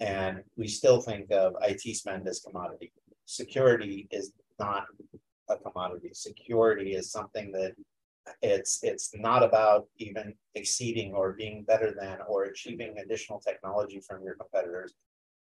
And 0.00 0.42
we 0.56 0.68
still 0.68 1.00
think 1.00 1.30
of 1.30 1.54
IT 1.62 1.96
spend 1.96 2.28
as 2.28 2.40
commodity. 2.40 2.92
Security 3.24 4.06
is 4.10 4.32
not 4.58 4.84
a 5.48 5.56
commodity. 5.56 6.10
Security 6.12 6.94
is 6.94 7.10
something 7.10 7.50
that 7.52 7.74
it's, 8.42 8.80
it's 8.82 9.10
not 9.14 9.42
about 9.42 9.86
even 9.96 10.34
exceeding 10.54 11.14
or 11.14 11.32
being 11.32 11.64
better 11.64 11.94
than 11.98 12.18
or 12.28 12.44
achieving 12.44 12.98
additional 12.98 13.40
technology 13.40 14.00
from 14.00 14.22
your 14.22 14.34
competitors. 14.34 14.94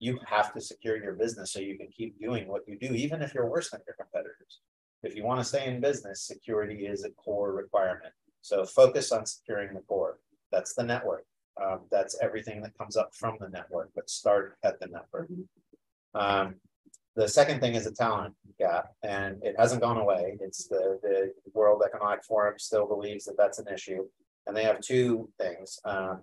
you 0.01 0.19
have 0.27 0.53
to 0.53 0.61
secure 0.61 1.03
your 1.03 1.15
business 1.15 1.53
so 1.53 1.61
you 1.61 1.79
can 1.79 1.89
keep 1.89 2.21
doing 2.21 2.49
what 2.49 2.63
you 2.67 2.77
do, 2.79 2.93
even 2.95 3.23
if 3.23 3.33
you're 3.33 3.49
worse 3.49 3.71
than 3.71 3.81
your 3.87 3.97
competitors. 3.97 4.61
If 5.05 5.15
you 5.15 5.23
want 5.25 5.41
to 5.41 5.45
stay 5.45 5.67
in 5.67 5.81
business, 5.81 6.27
security 6.27 6.87
is 6.87 7.05
a 7.05 7.11
core 7.11 7.53
requirement. 7.53 8.13
So 8.45 8.67
focus 8.67 9.11
on 9.11 9.25
securing 9.25 9.73
the 9.73 9.81
core. 9.81 10.19
That's 10.53 10.75
the 10.75 10.83
network. 10.83 11.25
Um, 11.61 11.81
that's 11.91 12.19
everything 12.21 12.61
that 12.61 12.77
comes 12.77 12.95
up 12.95 13.15
from 13.15 13.39
the 13.41 13.49
network, 13.49 13.91
but 13.95 14.11
start 14.11 14.59
at 14.63 14.79
the 14.81 14.89
network. 14.89 15.31
Um, 16.15 16.57
the 17.17 17.27
second 17.27 17.61
thing 17.61 17.75
is 17.75 17.87
a 17.87 17.93
talent 17.93 18.35
gap, 18.59 18.89
and 19.03 19.43
it 19.43 19.55
hasn't 19.59 19.81
gone 19.81 19.97
away. 19.97 20.37
It's 20.43 20.69
the, 20.69 20.99
the 21.03 21.33
World 21.55 21.83
Economic 21.87 22.23
Forum 22.23 22.59
still 22.59 22.87
believes 22.87 23.25
that 23.25 23.39
that's 23.39 23.61
an 23.61 23.69
issue. 23.73 24.05
And 24.47 24.55
they 24.55 24.65
have 24.65 24.81
two 24.81 25.31
things. 25.41 25.79
Um, 25.87 26.21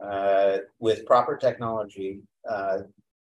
uh, 0.00 0.58
with 0.78 1.06
proper 1.06 1.36
technology, 1.36 2.20
uh, 2.48 2.82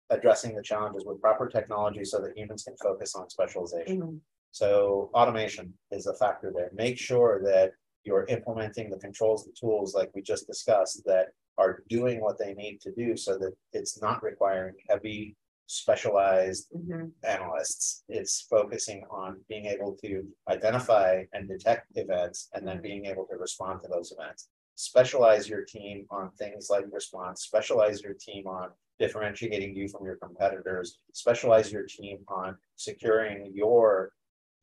addressing 0.09 0.55
the 0.55 0.61
challenges 0.61 1.05
with 1.05 1.21
proper 1.21 1.47
technology 1.47 2.03
so 2.03 2.19
that 2.19 2.37
humans 2.37 2.63
can 2.63 2.75
focus 2.83 3.15
on 3.15 3.29
specialization. 3.29 4.01
Mm 4.01 4.07
-hmm. 4.09 4.19
So 4.51 5.09
automation 5.13 5.73
is 5.91 6.07
a 6.07 6.13
factor 6.13 6.51
there. 6.51 6.71
Make 6.73 6.97
sure 6.97 7.41
that 7.43 7.71
you're 8.05 8.25
implementing 8.25 8.89
the 8.89 8.97
controls, 8.97 9.45
the 9.45 9.51
tools 9.59 9.93
like 9.93 10.11
we 10.13 10.21
just 10.21 10.47
discussed 10.47 11.03
that 11.05 11.27
are 11.57 11.83
doing 11.89 12.21
what 12.21 12.37
they 12.37 12.53
need 12.53 12.79
to 12.81 12.91
do 12.91 13.15
so 13.17 13.37
that 13.37 13.53
it's 13.73 14.01
not 14.01 14.23
requiring 14.23 14.75
heavy 14.89 15.35
specialized 15.67 16.67
mm 16.71 16.87
-hmm. 16.87 17.11
analysts. 17.23 18.03
It's 18.07 18.41
focusing 18.55 19.05
on 19.09 19.43
being 19.49 19.65
able 19.65 19.93
to 20.03 20.11
identify 20.55 21.11
and 21.33 21.47
detect 21.47 21.85
events 22.03 22.49
and 22.53 22.61
then 22.67 22.81
being 22.81 23.05
able 23.11 23.25
to 23.27 23.37
respond 23.45 23.81
to 23.81 23.87
those 23.87 24.13
events. 24.15 24.49
Specialize 24.75 25.49
your 25.53 25.63
team 25.75 26.05
on 26.09 26.31
things 26.41 26.69
like 26.69 26.85
response, 26.99 27.37
specialize 27.49 27.97
your 28.05 28.15
team 28.27 28.43
on 28.59 28.65
differentiating 28.99 29.71
you 29.79 29.87
from 29.87 30.03
your 30.05 30.17
competitors, 30.25 30.87
specialize 31.23 31.71
your 31.75 31.85
team 31.97 32.17
on 32.27 32.57
securing 32.75 33.39
your 33.61 34.11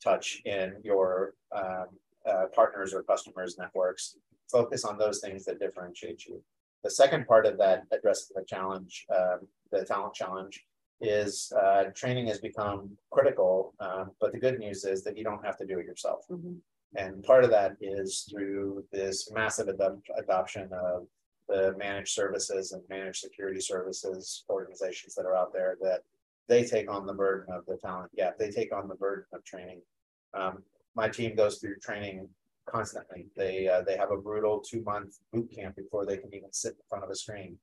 touch 0.07 0.27
in 0.45 0.69
your 0.83 1.35
um, 1.61 1.89
uh, 2.29 2.47
partners 2.55 2.95
or 2.95 3.03
customers 3.03 3.59
networks, 3.59 4.17
focus 4.51 4.85
on 4.85 4.99
those 4.99 5.21
things 5.21 5.45
that 5.45 5.59
differentiate 5.59 6.27
you. 6.27 6.43
The 6.85 6.91
second 6.91 7.27
part 7.27 7.47
of 7.47 7.59
that 7.59 7.85
addresses 7.93 8.33
the 8.35 8.45
challenge, 8.45 9.07
um, 9.15 9.47
the 9.71 9.85
talent 9.85 10.15
challenge, 10.15 10.65
is 11.01 11.53
uh, 11.61 11.85
training 11.95 12.27
has 12.29 12.39
become 12.39 12.91
critical. 13.11 13.75
Um, 13.81 14.13
but 14.21 14.33
the 14.33 14.39
good 14.39 14.59
news 14.59 14.85
is 14.85 15.03
that 15.05 15.17
you 15.17 15.25
don't 15.25 15.45
have 15.45 15.57
to 15.59 15.67
do 15.67 15.79
it 15.79 15.87
yourself. 15.87 16.27
Mm 16.29 16.41
-hmm. 16.43 16.57
And 16.95 17.25
part 17.25 17.45
of 17.45 17.51
that 17.51 17.73
is 17.81 18.29
through 18.31 18.87
this 18.93 19.31
massive 19.31 19.69
ad 19.69 19.81
adoption 20.17 20.73
of 20.73 21.07
the 21.49 21.75
managed 21.79 22.15
services 22.15 22.73
and 22.73 22.83
managed 22.89 23.21
security 23.21 23.61
services 23.61 24.45
organizations 24.49 25.15
that 25.15 25.27
are 25.27 25.37
out 25.37 25.53
there 25.53 25.77
that 25.81 26.01
they 26.49 26.65
take 26.65 26.91
on 26.91 27.07
the 27.07 27.15
burden 27.15 27.53
of 27.55 27.65
the 27.67 27.77
talent 27.77 28.15
gap. 28.15 28.37
They 28.37 28.51
take 28.51 28.73
on 28.75 28.89
the 28.89 28.95
burden 28.95 29.27
of 29.33 29.45
training. 29.45 29.81
Um, 30.35 30.63
my 30.95 31.09
team 31.09 31.35
goes 31.37 31.59
through 31.59 31.77
training 31.77 32.29
constantly. 32.67 33.27
They 33.37 33.69
uh, 33.69 33.83
they 33.83 33.97
have 33.97 34.11
a 34.11 34.17
brutal 34.17 34.61
two 34.61 34.83
month 34.83 35.19
boot 35.33 35.51
camp 35.55 35.77
before 35.77 36.07
they 36.07 36.17
can 36.17 36.35
even 36.35 36.53
sit 36.53 36.73
in 36.73 36.83
front 36.89 37.05
of 37.05 37.11
a 37.11 37.17
screen. 37.17 37.57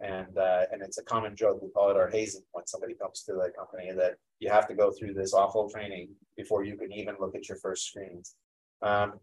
And 0.00 0.36
uh, 0.36 0.64
and 0.72 0.82
it's 0.82 0.98
a 0.98 1.04
common 1.04 1.36
joke. 1.36 1.60
We 1.62 1.70
call 1.70 1.90
it 1.90 1.96
our 1.96 2.10
hazing 2.10 2.42
when 2.52 2.66
somebody 2.66 2.94
comes 2.94 3.22
to 3.22 3.32
the 3.32 3.52
company 3.56 3.92
that 3.92 4.16
you 4.40 4.50
have 4.50 4.66
to 4.68 4.74
go 4.74 4.92
through 4.92 5.14
this 5.14 5.34
awful 5.34 5.70
training 5.70 6.08
before 6.36 6.64
you 6.64 6.76
can 6.76 6.92
even 6.92 7.16
look 7.20 7.34
at 7.34 7.48
your 7.48 7.58
first 7.58 7.86
screens. 7.86 8.34
Um, 8.82 9.14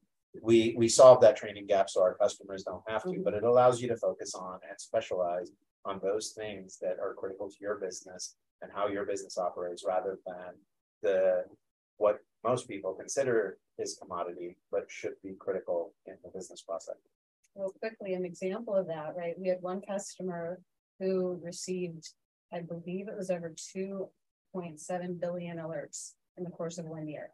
we 0.41 0.73
we 0.77 0.87
solve 0.87 1.21
that 1.21 1.35
training 1.35 1.67
gap 1.67 1.89
so 1.89 2.01
our 2.01 2.15
customers 2.15 2.63
don't 2.63 2.83
have 2.87 3.03
to, 3.03 3.09
mm-hmm. 3.09 3.23
but 3.23 3.33
it 3.33 3.43
allows 3.43 3.81
you 3.81 3.87
to 3.89 3.97
focus 3.97 4.33
on 4.33 4.59
and 4.67 4.79
specialize 4.79 5.51
on 5.83 5.99
those 6.01 6.29
things 6.29 6.77
that 6.81 6.97
are 7.01 7.13
critical 7.15 7.49
to 7.49 7.55
your 7.59 7.75
business 7.75 8.35
and 8.61 8.71
how 8.73 8.87
your 8.87 9.05
business 9.05 9.37
operates 9.37 9.83
rather 9.85 10.19
than 10.25 10.53
the 11.01 11.43
what 11.97 12.19
most 12.51 12.67
people 12.67 12.93
consider 12.93 13.57
is 13.79 13.97
commodity 14.01 14.57
but 14.71 14.83
should 14.89 15.13
be 15.23 15.33
critical 15.39 15.93
in 16.05 16.15
the 16.21 16.29
business 16.29 16.61
process. 16.61 16.97
Well, 17.55 17.73
quickly, 17.79 18.13
an 18.13 18.25
example 18.25 18.75
of 18.75 18.87
that, 18.87 19.13
right? 19.17 19.35
We 19.39 19.47
had 19.47 19.61
one 19.61 19.81
customer 19.81 20.59
who 20.99 21.39
received, 21.41 22.09
I 22.53 22.59
believe 22.59 23.07
it 23.07 23.17
was 23.17 23.29
over 23.29 23.55
2.7 23.77 25.19
billion 25.21 25.57
alerts 25.57 26.11
in 26.37 26.43
the 26.43 26.49
course 26.49 26.77
of 26.77 26.85
one 26.85 27.07
year. 27.07 27.29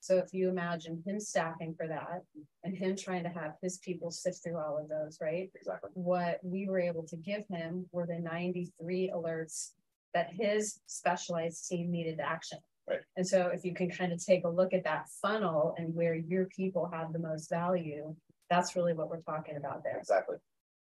So 0.00 0.18
if 0.18 0.34
you 0.34 0.48
imagine 0.48 1.02
him 1.06 1.20
staffing 1.20 1.74
for 1.76 1.86
that 1.86 2.22
and 2.64 2.76
him 2.76 2.96
trying 2.96 3.22
to 3.22 3.28
have 3.28 3.52
his 3.62 3.78
people 3.78 4.10
sift 4.10 4.42
through 4.42 4.58
all 4.58 4.78
of 4.78 4.88
those, 4.88 5.18
right? 5.20 5.48
Exactly. 5.54 5.90
What 5.94 6.40
we 6.42 6.68
were 6.68 6.80
able 6.80 7.04
to 7.04 7.16
give 7.16 7.44
him 7.48 7.86
were 7.92 8.06
the 8.06 8.18
93 8.18 9.12
alerts 9.14 9.70
that 10.12 10.30
his 10.32 10.80
specialized 10.86 11.68
team 11.68 11.92
needed 11.92 12.18
to 12.18 12.28
action. 12.28 12.58
Right. 12.88 13.00
And 13.16 13.26
so 13.26 13.48
if 13.48 13.64
you 13.64 13.74
can 13.74 13.90
kind 13.90 14.12
of 14.12 14.24
take 14.24 14.44
a 14.44 14.48
look 14.48 14.72
at 14.72 14.84
that 14.84 15.08
funnel 15.20 15.74
and 15.76 15.94
where 15.94 16.14
your 16.14 16.46
people 16.46 16.88
have 16.92 17.12
the 17.12 17.18
most 17.18 17.50
value, 17.50 18.14
that's 18.48 18.76
really 18.76 18.92
what 18.92 19.10
we're 19.10 19.22
talking 19.22 19.56
about 19.56 19.82
there. 19.82 19.98
Exactly. 19.98 20.36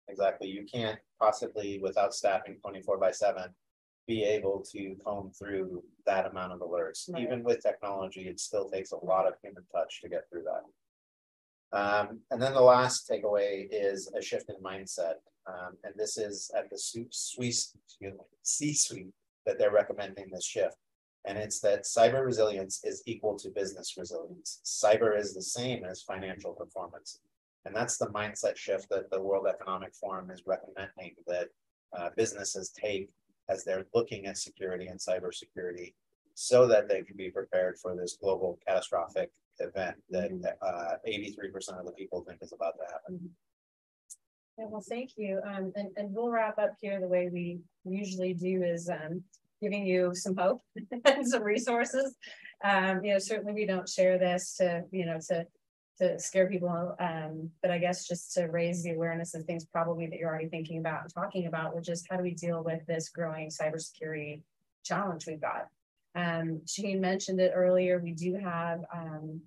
Exactly. 0.07 0.47
You 0.47 0.65
can't 0.71 0.99
possibly, 1.19 1.79
without 1.81 2.13
staffing 2.13 2.57
24 2.61 2.99
by 2.99 3.11
7, 3.11 3.43
be 4.07 4.23
able 4.23 4.63
to 4.71 4.95
comb 5.03 5.31
through 5.31 5.83
that 6.05 6.27
amount 6.27 6.53
of 6.53 6.59
alerts. 6.59 7.11
Right. 7.11 7.23
Even 7.23 7.43
with 7.43 7.63
technology, 7.63 8.27
it 8.27 8.39
still 8.39 8.69
takes 8.69 8.91
a 8.91 9.03
lot 9.03 9.27
of 9.27 9.33
human 9.43 9.63
touch 9.73 10.01
to 10.01 10.09
get 10.09 10.29
through 10.29 10.43
that. 10.43 11.77
Um, 11.77 12.19
and 12.29 12.39
then 12.41 12.53
the 12.53 12.61
last 12.61 13.09
takeaway 13.09 13.67
is 13.71 14.11
a 14.15 14.21
shift 14.21 14.49
in 14.49 14.55
mindset. 14.63 15.15
Um, 15.47 15.73
and 15.83 15.93
this 15.97 16.17
is 16.17 16.51
at 16.55 16.69
the 16.69 16.77
C-suite 18.41 19.13
that 19.45 19.57
they're 19.57 19.71
recommending 19.71 20.29
this 20.31 20.45
shift. 20.45 20.75
And 21.25 21.38
it's 21.38 21.59
that 21.61 21.83
cyber 21.83 22.23
resilience 22.23 22.81
is 22.83 23.01
equal 23.05 23.38
to 23.39 23.49
business 23.49 23.95
resilience. 23.97 24.61
Cyber 24.63 25.17
is 25.17 25.33
the 25.33 25.41
same 25.41 25.83
as 25.83 26.01
financial 26.03 26.53
performance. 26.53 27.19
And 27.65 27.75
that's 27.75 27.97
the 27.97 28.07
mindset 28.07 28.55
shift 28.55 28.89
that 28.89 29.09
the 29.09 29.21
World 29.21 29.47
Economic 29.47 29.95
Forum 29.95 30.29
is 30.29 30.43
recommending 30.45 31.15
that 31.25 31.47
uh, 31.97 32.09
businesses 32.15 32.69
take 32.69 33.09
as 33.49 33.63
they're 33.63 33.85
looking 33.93 34.27
at 34.27 34.38
security 34.38 34.88
and 34.88 34.99
cybersecurity 34.99 35.93
so 36.35 36.67
that 36.67 36.88
they 36.88 37.01
can 37.01 37.15
be 37.15 37.31
prepared 37.31 37.77
for 37.79 37.95
this 37.95 38.17
global 38.21 38.59
catastrophic 38.67 39.31
event 39.59 39.95
that 40.09 40.31
mm-hmm. 40.31 40.45
uh, 40.61 40.95
83% 41.07 41.79
of 41.79 41.85
the 41.85 41.91
people 41.93 42.23
think 42.27 42.39
is 42.41 42.53
about 42.53 42.75
to 42.77 42.83
happen. 42.91 43.15
Mm-hmm. 43.15 43.27
Yeah, 44.57 44.65
well, 44.69 44.83
thank 44.88 45.11
you. 45.17 45.41
Um, 45.45 45.73
and, 45.75 45.89
and 45.97 46.13
we'll 46.13 46.29
wrap 46.29 46.57
up 46.59 46.75
here 46.79 46.99
the 46.99 47.07
way 47.07 47.29
we 47.31 47.59
usually 47.83 48.33
do 48.33 48.63
is 48.63 48.89
um, 48.89 49.23
giving 49.61 49.85
you 49.85 50.13
some 50.13 50.35
hope 50.35 50.61
and 51.05 51.27
some 51.27 51.43
resources. 51.43 52.15
Um, 52.63 53.03
you 53.03 53.13
know, 53.13 53.19
certainly 53.19 53.53
we 53.53 53.65
don't 53.65 53.87
share 53.87 54.17
this 54.17 54.55
to, 54.57 54.83
you 54.91 55.05
know, 55.05 55.19
to 55.29 55.45
to 55.97 56.19
scare 56.19 56.49
people. 56.49 56.95
Um, 56.99 57.51
but 57.61 57.71
I 57.71 57.77
guess 57.77 58.07
just 58.07 58.33
to 58.33 58.45
raise 58.45 58.83
the 58.83 58.91
awareness 58.91 59.33
of 59.33 59.45
things 59.45 59.65
probably 59.65 60.07
that 60.07 60.19
you're 60.19 60.29
already 60.29 60.49
thinking 60.49 60.79
about 60.79 61.03
and 61.03 61.13
talking 61.13 61.47
about, 61.47 61.75
which 61.75 61.89
is 61.89 62.05
how 62.09 62.17
do 62.17 62.23
we 62.23 62.33
deal 62.33 62.63
with 62.63 62.85
this 62.85 63.09
growing 63.09 63.49
cybersecurity 63.49 64.41
challenge 64.83 65.25
we've 65.25 65.41
got. 65.41 65.67
Um, 66.15 66.61
Shane 66.67 67.01
mentioned 67.01 67.39
it 67.39 67.53
earlier. 67.55 67.99
We 67.99 68.11
do 68.11 68.35
have 68.35 68.81
um, 68.93 69.41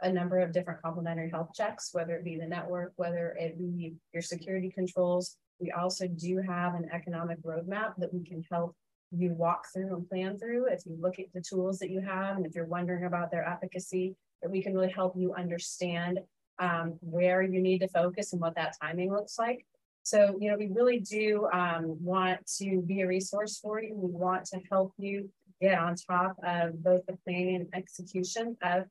a 0.00 0.12
number 0.12 0.38
of 0.40 0.52
different 0.52 0.82
complementary 0.82 1.30
health 1.30 1.50
checks, 1.54 1.90
whether 1.92 2.14
it 2.16 2.24
be 2.24 2.36
the 2.38 2.46
network, 2.46 2.92
whether 2.96 3.36
it 3.38 3.58
be 3.58 3.94
your 4.12 4.22
security 4.22 4.70
controls. 4.70 5.36
We 5.60 5.70
also 5.70 6.06
do 6.08 6.42
have 6.46 6.74
an 6.74 6.88
economic 6.92 7.42
roadmap 7.42 7.94
that 7.98 8.12
we 8.12 8.24
can 8.24 8.42
help 8.50 8.74
you 9.16 9.32
walk 9.32 9.66
through 9.72 9.94
and 9.94 10.08
plan 10.08 10.38
through. 10.38 10.66
If 10.66 10.86
you 10.86 10.96
look 10.98 11.18
at 11.18 11.32
the 11.32 11.40
tools 11.40 11.78
that 11.78 11.90
you 11.90 12.00
have, 12.00 12.36
and 12.36 12.46
if 12.46 12.54
you're 12.54 12.66
wondering 12.66 13.04
about 13.04 13.30
their 13.30 13.46
efficacy, 13.46 14.16
that 14.42 14.50
we 14.50 14.62
can 14.62 14.74
really 14.74 14.90
help 14.90 15.14
you 15.16 15.34
understand 15.34 16.20
um, 16.58 16.98
where 17.00 17.42
you 17.42 17.60
need 17.60 17.78
to 17.80 17.88
focus 17.88 18.32
and 18.32 18.40
what 18.40 18.54
that 18.56 18.76
timing 18.80 19.12
looks 19.12 19.38
like. 19.38 19.66
So, 20.02 20.36
you 20.38 20.50
know, 20.50 20.58
we 20.58 20.68
really 20.68 21.00
do 21.00 21.48
um, 21.52 21.96
want 22.02 22.46
to 22.58 22.82
be 22.82 23.00
a 23.00 23.06
resource 23.06 23.58
for 23.58 23.82
you. 23.82 23.94
We 23.94 24.10
want 24.10 24.44
to 24.46 24.60
help 24.70 24.92
you 24.98 25.30
get 25.62 25.78
on 25.78 25.96
top 25.96 26.36
of 26.44 26.82
both 26.82 27.06
the 27.06 27.16
planning 27.24 27.56
and 27.56 27.68
execution 27.74 28.56
of 28.62 28.84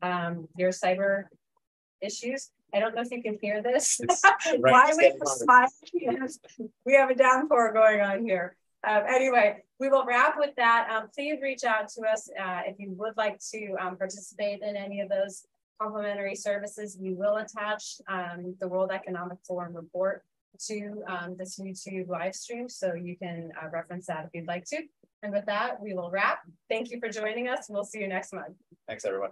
um, 0.00 0.48
your 0.56 0.70
cyber 0.70 1.24
issues. 2.00 2.50
I 2.72 2.80
don't 2.80 2.94
know 2.94 3.02
if 3.02 3.10
you 3.10 3.22
can 3.22 3.38
hear 3.40 3.62
this. 3.62 4.00
Why 4.56 4.92
we 4.96 5.12
smile? 5.24 5.68
We 6.86 6.94
have 6.94 7.10
a 7.10 7.14
downpour 7.14 7.72
going 7.72 8.00
on 8.00 8.24
here. 8.24 8.56
Um, 8.86 9.02
anyway, 9.08 9.62
we 9.80 9.88
will 9.88 10.04
wrap 10.04 10.36
with 10.38 10.54
that. 10.56 10.88
Um, 10.90 11.08
please 11.14 11.40
reach 11.42 11.64
out 11.64 11.88
to 11.90 12.02
us 12.02 12.28
uh, 12.40 12.60
if 12.66 12.76
you 12.78 12.92
would 12.92 13.16
like 13.16 13.38
to 13.52 13.74
um, 13.80 13.96
participate 13.96 14.62
in 14.62 14.76
any 14.76 15.00
of 15.00 15.08
those 15.08 15.46
complimentary 15.80 16.34
services. 16.34 16.98
We 17.00 17.14
will 17.14 17.36
attach 17.36 18.00
um, 18.08 18.54
the 18.60 18.68
World 18.68 18.90
Economic 18.92 19.38
Forum 19.46 19.74
report 19.74 20.24
to 20.68 21.02
um, 21.08 21.36
this 21.36 21.58
YouTube 21.58 22.08
live 22.08 22.34
stream, 22.34 22.68
so 22.68 22.94
you 22.94 23.16
can 23.16 23.50
uh, 23.60 23.68
reference 23.70 24.06
that 24.06 24.24
if 24.26 24.30
you'd 24.34 24.46
like 24.46 24.64
to. 24.66 24.82
And 25.22 25.32
with 25.32 25.46
that, 25.46 25.80
we 25.80 25.94
will 25.94 26.10
wrap. 26.10 26.40
Thank 26.68 26.90
you 26.90 27.00
for 27.00 27.08
joining 27.08 27.48
us. 27.48 27.66
We'll 27.68 27.84
see 27.84 28.00
you 28.00 28.08
next 28.08 28.32
month. 28.32 28.54
Thanks, 28.86 29.04
everyone. 29.04 29.30